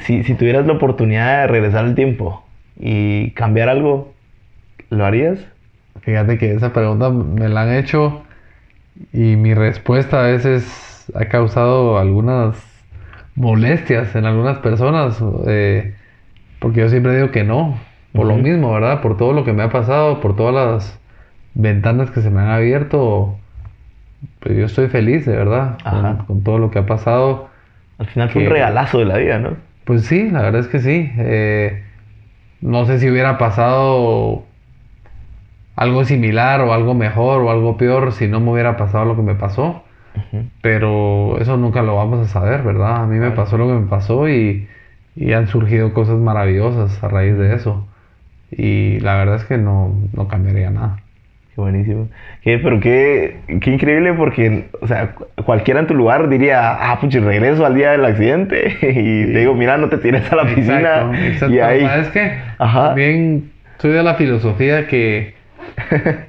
[0.00, 2.46] Si, si tuvieras la oportunidad de regresar al tiempo
[2.78, 4.14] y cambiar algo,
[4.90, 5.38] ¿lo harías?
[6.02, 8.24] Fíjate que esa pregunta me la han hecho
[9.12, 12.56] y mi respuesta a veces ha causado algunas
[13.36, 15.18] molestias en algunas personas,
[15.48, 15.96] eh,
[16.60, 17.78] porque yo siempre digo que no,
[18.14, 18.42] por lo Ujú.
[18.42, 19.02] mismo, ¿verdad?
[19.02, 21.00] Por todo lo que me ha pasado, por todas las
[21.54, 23.38] ventanas que se me han abierto,
[24.40, 27.50] pues yo estoy feliz, de verdad, con, con todo lo que ha pasado.
[27.98, 29.56] Al final fue un Que- regalazo de la vida, ¿no?
[29.84, 31.12] Pues sí, la verdad es que sí.
[31.18, 31.84] Eh,
[32.60, 34.46] no sé si hubiera pasado
[35.76, 39.22] algo similar o algo mejor o algo peor si no me hubiera pasado lo que
[39.22, 39.84] me pasó.
[40.16, 40.44] Ujú.
[40.62, 43.02] Pero eso nunca lo vamos a saber, ¿verdad?
[43.02, 44.68] A mí me pasó lo que me pasó y,
[45.14, 47.86] y han surgido cosas maravillosas a raíz de eso.
[48.50, 50.98] Y la verdad es que no, no cambiaría nada.
[51.54, 52.08] Qué buenísimo.
[52.42, 56.98] Qué- pero qué, qué increíble porque, o sea, cu- cualquiera en tu lugar diría, ah,
[57.00, 60.44] puchi, regreso al día del accidente y te digo, mira, no te tires a la
[60.44, 60.78] piscina.
[60.78, 61.54] Exacto, exacto.
[61.54, 62.38] Y ahí, ¿Sabes qué?
[62.58, 62.88] Ajá.
[62.88, 65.35] También soy de la filosofía que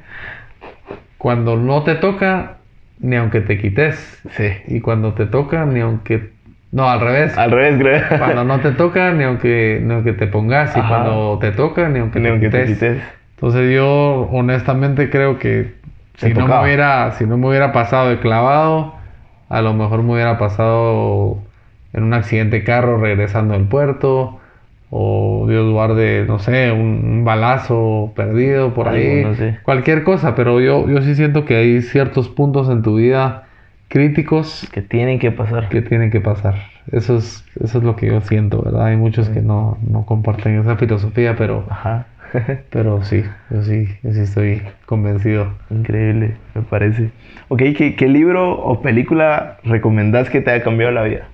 [1.18, 2.58] cuando no te toca,
[3.00, 4.22] ni aunque te quites.
[4.32, 6.36] sí, Y cuando te toca, ni aunque...
[6.72, 7.38] No, al revés.
[7.38, 8.20] al revés, creo.
[8.20, 10.76] Cuando no te toca, ni aunque, ni aunque te pongas.
[10.76, 13.02] Y cuando te toca, ni aunque Ni te aunque te quites.
[13.36, 15.76] Entonces yo honestamente creo que
[16.18, 18.96] si no, me hubiera, si no me hubiera pasado de clavado,
[19.50, 21.38] a lo mejor me hubiera pasado
[21.94, 24.40] en un accidente de carro regresando del puerto,
[24.90, 29.60] o Dios guarde, no sé, un, un balazo perdido por ahí, sé.
[29.64, 33.44] cualquier cosa, pero yo, yo sí siento que hay ciertos puntos en tu vida
[33.90, 35.70] críticos Que tienen que pasar.
[35.70, 36.56] que tienen que pasar.
[36.92, 38.86] Eso es, eso es lo que yo siento, ¿verdad?
[38.86, 41.66] Hay muchos que no, no comparten esa filosofía, pero...
[41.70, 42.08] Ajá.
[42.70, 45.54] Pero sí, yo sí, yo sí estoy convencido.
[45.70, 47.12] Increíble, me parece.
[47.48, 51.30] Ok, ¿qué, qué libro o película recomendás que te haya cambiado la vida?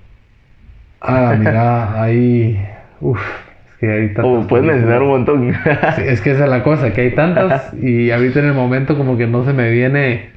[1.00, 2.58] Ah, mira, ahí.
[3.00, 3.20] Uf,
[3.66, 5.54] es que hay tantas O puedes mencionar un montón.
[5.96, 8.96] Sí, es que esa es la cosa, que hay tantas y ahorita en el momento
[8.96, 10.30] como que no se me viene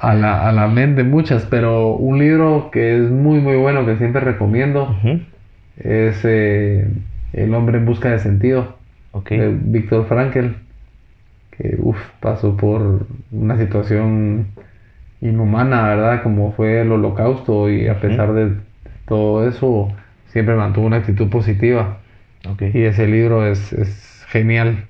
[0.00, 3.96] a la, a la mente muchas, pero un libro que es muy muy bueno, que
[3.96, 4.96] siempre recomiendo,
[5.76, 6.88] es eh,
[7.32, 8.78] El hombre en busca de sentido,
[9.28, 10.56] de Víctor Frankel,
[11.52, 14.48] que uf, pasó por una situación
[15.20, 16.22] inhumana, ¿verdad?
[16.22, 18.54] Como fue el holocausto y a pesar de
[19.06, 19.92] todo eso,
[20.30, 21.98] siempre mantuvo una actitud positiva.
[22.60, 24.86] Y ese libro es, es genial.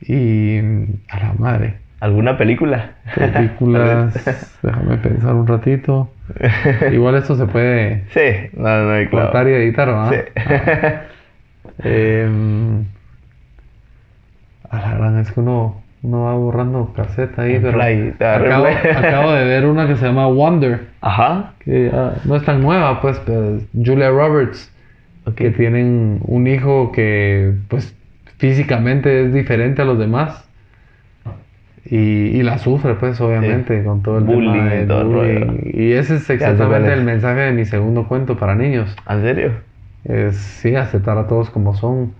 [0.00, 0.58] Y
[1.08, 1.78] a la madre.
[2.00, 2.92] ¿Alguna película?
[3.14, 4.58] Películas.
[4.62, 6.12] déjame pensar un ratito.
[6.92, 9.26] Igual esto se puede sí, no, no claro.
[9.26, 10.24] cortar y editar, ¿verdad?
[10.36, 11.10] Sí.
[11.82, 12.84] Em,
[14.68, 19.64] a la gran es que uno, uno va borrando caseta ahí, pero acabo, de ver
[19.64, 21.54] una que se llama Wonder, Ajá.
[21.60, 24.70] que ah, no es tan nueva, pues, pero Julia Roberts,
[25.34, 27.96] que tienen un hijo que, pues,
[28.36, 30.46] físicamente es diferente a los demás.
[31.86, 35.70] Y, y la sufre, pues, obviamente, con todo el Bullying tema y de todo bullying.
[35.72, 38.94] Y ese es exactamente el mensaje de mi segundo cuento para niños.
[39.08, 39.52] ¿En serio?
[40.04, 42.12] Es, sí, aceptar a todos como son.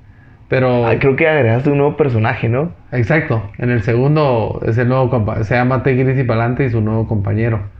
[0.48, 2.72] Pero, Ah, creo que agregaste un nuevo personaje, ¿no?
[2.90, 6.80] exacto, en el segundo es el nuevo compa- se llama Tegris y Palante y su
[6.80, 7.70] nuevo compañero.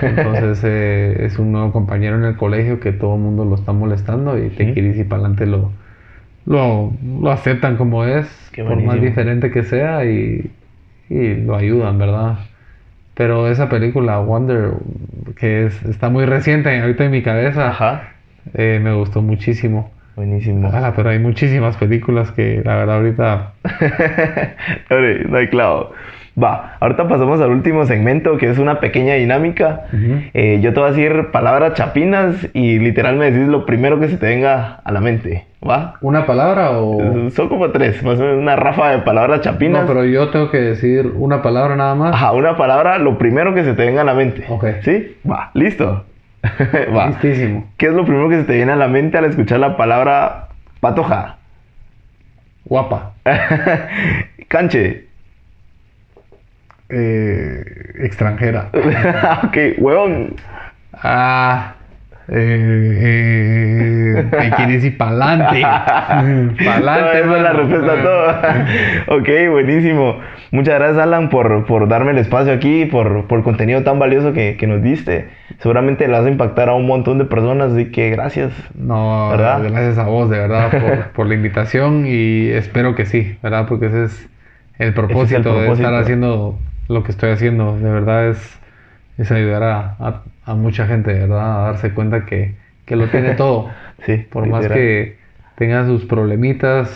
[0.00, 3.72] Entonces eh, es un nuevo compañero en el colegio que todo el mundo lo está
[3.72, 5.72] molestando y Tequiris y Palante lo,
[6.46, 10.52] lo, lo aceptan como es, Qué por más diferente que sea y,
[11.08, 12.38] y lo ayudan, ¿verdad?
[13.14, 14.74] Pero esa película, Wonder,
[15.36, 18.12] que es, está muy reciente ahorita en mi cabeza, Ajá.
[18.54, 19.92] eh, me gustó muchísimo.
[20.16, 20.70] Buenísimo.
[20.72, 23.52] Ah, pero hay muchísimas películas que la verdad ahorita
[25.28, 25.92] no hay clavo.
[26.42, 29.82] Va, ahorita pasamos al último segmento que es una pequeña dinámica.
[29.92, 30.22] Ujú.
[30.32, 34.08] Eh, yo te voy a decir palabras chapinas y literal me decís lo primero que
[34.08, 35.46] se te venga a la mente.
[35.62, 35.94] ¿Va?
[36.00, 39.82] una palabra o Son como tres, más o menos una rafa de palabras chapinas.
[39.82, 42.14] no, pero yo tengo que decir una palabra nada más.
[42.14, 44.44] Ajá, una palabra, lo primero que se te venga a la mente.
[44.48, 44.64] Ok.
[44.80, 45.16] ¿Sí?
[45.30, 46.04] Va, listo.
[46.96, 47.08] Va.
[47.08, 47.70] Listísimo.
[47.76, 50.48] ¿Qué es lo primero que se te viene a la mente al escuchar la palabra
[50.80, 51.38] patoja?
[52.64, 53.14] Guapa.
[54.48, 55.06] Canche.
[56.88, 57.64] Eh,
[58.00, 58.70] extranjera.
[59.44, 60.36] ok, huevón.
[60.92, 61.74] Ah.
[62.28, 65.60] Eh, eh, decir pa'lante.
[65.60, 65.84] Toda
[66.64, 67.20] Pa'lante.
[67.20, 69.18] esa es la respuesta a todo.
[69.18, 70.18] ok, buenísimo.
[70.50, 74.32] Muchas gracias, Alan, por, por darme el espacio aquí, por, por el contenido tan valioso
[74.32, 75.28] que, que nos diste.
[75.58, 78.52] Seguramente le vas a impactar a un montón de personas, así que gracias.
[78.74, 79.62] No, ¿Verdad?
[79.62, 83.66] gracias a vos, de verdad, por, por la invitación y espero que sí, ¿verdad?
[83.66, 84.28] Porque ese es
[84.78, 85.72] el propósito, de propósito.
[85.74, 86.58] estar haciendo
[86.88, 87.78] lo que estoy haciendo.
[87.78, 88.60] De verdad es,
[89.18, 91.60] es ayudar a, a- a mucha gente, ¿verdad?
[91.60, 92.54] A darse cuenta que,
[92.86, 93.70] que lo tiene todo.
[94.04, 95.16] Sí, Por más que
[95.56, 96.90] tenga sus problemitas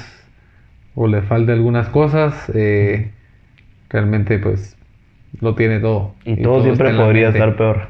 [0.97, 3.13] o le falte algunas cosas, eh,
[3.91, 4.77] realmente pues
[5.41, 6.15] lo tiene todo.
[6.25, 7.89] Y todo siempre podría estar peor.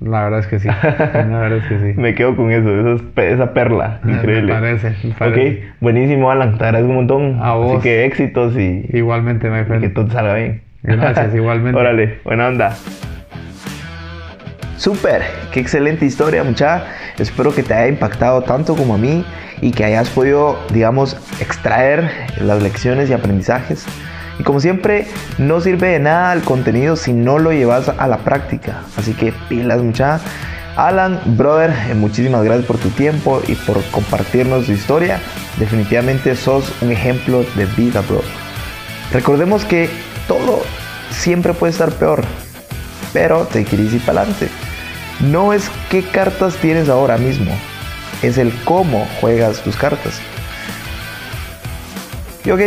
[0.00, 0.68] La verdad es que sí.
[0.68, 1.92] La verdad es que sí.
[2.00, 4.00] Me quedo con eso, esa, es esa perla.
[4.08, 4.54] Increíble.
[4.54, 5.68] Me parece, me parece.
[5.70, 6.58] Ok, buenísimo, Alan.
[6.58, 7.38] Te agradezco un montón.
[7.40, 7.74] A vos.
[7.74, 9.94] Así que éxitos y, Igualmente, my y que friend.
[9.94, 10.62] todo salga bien.
[10.82, 11.78] Gracias, igualmente.
[11.78, 12.76] Órale, buena onda.
[14.78, 16.84] Súper, qué excelente historia, mucha.
[17.18, 19.24] Espero que te haya impactado tanto como a mí
[19.60, 22.08] y que hayas podido, digamos, extraer
[22.40, 23.84] las lecciones y aprendizajes.
[24.38, 28.18] Y como siempre, no sirve de nada el contenido si no lo llevas a la
[28.18, 28.82] práctica.
[28.96, 30.20] Así que pilas, mucha.
[30.76, 35.18] Alan, brother, eh, muchísimas gracias por tu tiempo y por compartirnos tu historia.
[35.58, 38.22] Definitivamente sos un ejemplo de vida, bro.
[39.12, 39.90] Recordemos que
[40.28, 40.62] todo
[41.10, 42.22] siempre puede estar peor,
[43.12, 44.48] pero te quieres ir para adelante.
[45.20, 47.50] No es qué cartas tienes ahora mismo,
[48.22, 50.20] es el cómo juegas tus cartas.
[52.44, 52.60] Y ok,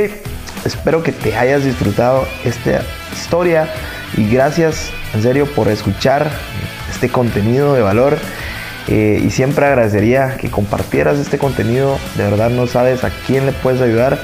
[0.66, 2.84] espero que te hayas disfrutado esta
[3.14, 3.68] historia
[4.18, 6.30] y gracias en serio por escuchar
[6.90, 8.18] este contenido de valor.
[8.88, 13.52] Eh, y siempre agradecería que compartieras este contenido, de verdad no sabes a quién le
[13.52, 14.20] puedes ayudar.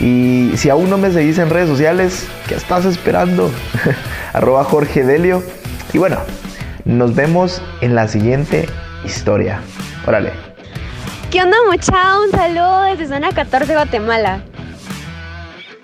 [0.00, 3.50] Y si aún no me seguís en redes sociales, ¿qué estás esperando?
[4.32, 5.42] Arroba Jorge Delio.
[5.92, 6.18] Y bueno,
[6.84, 8.68] nos vemos en la siguiente
[9.04, 9.60] historia.
[10.06, 10.32] Órale.
[11.30, 12.18] ¿Qué onda, mucha?
[12.20, 14.40] Un saludo desde Zona 14, Guatemala.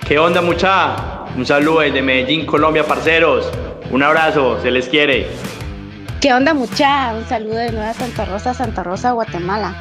[0.07, 1.25] ¿Qué onda mucha?
[1.37, 3.51] Un saludo desde Medellín, Colombia, parceros.
[3.91, 5.27] Un abrazo, se les quiere.
[6.21, 7.13] ¿Qué onda mucha?
[7.15, 9.75] Un saludo de Nueva Santa Rosa, Santa Rosa, Guatemala.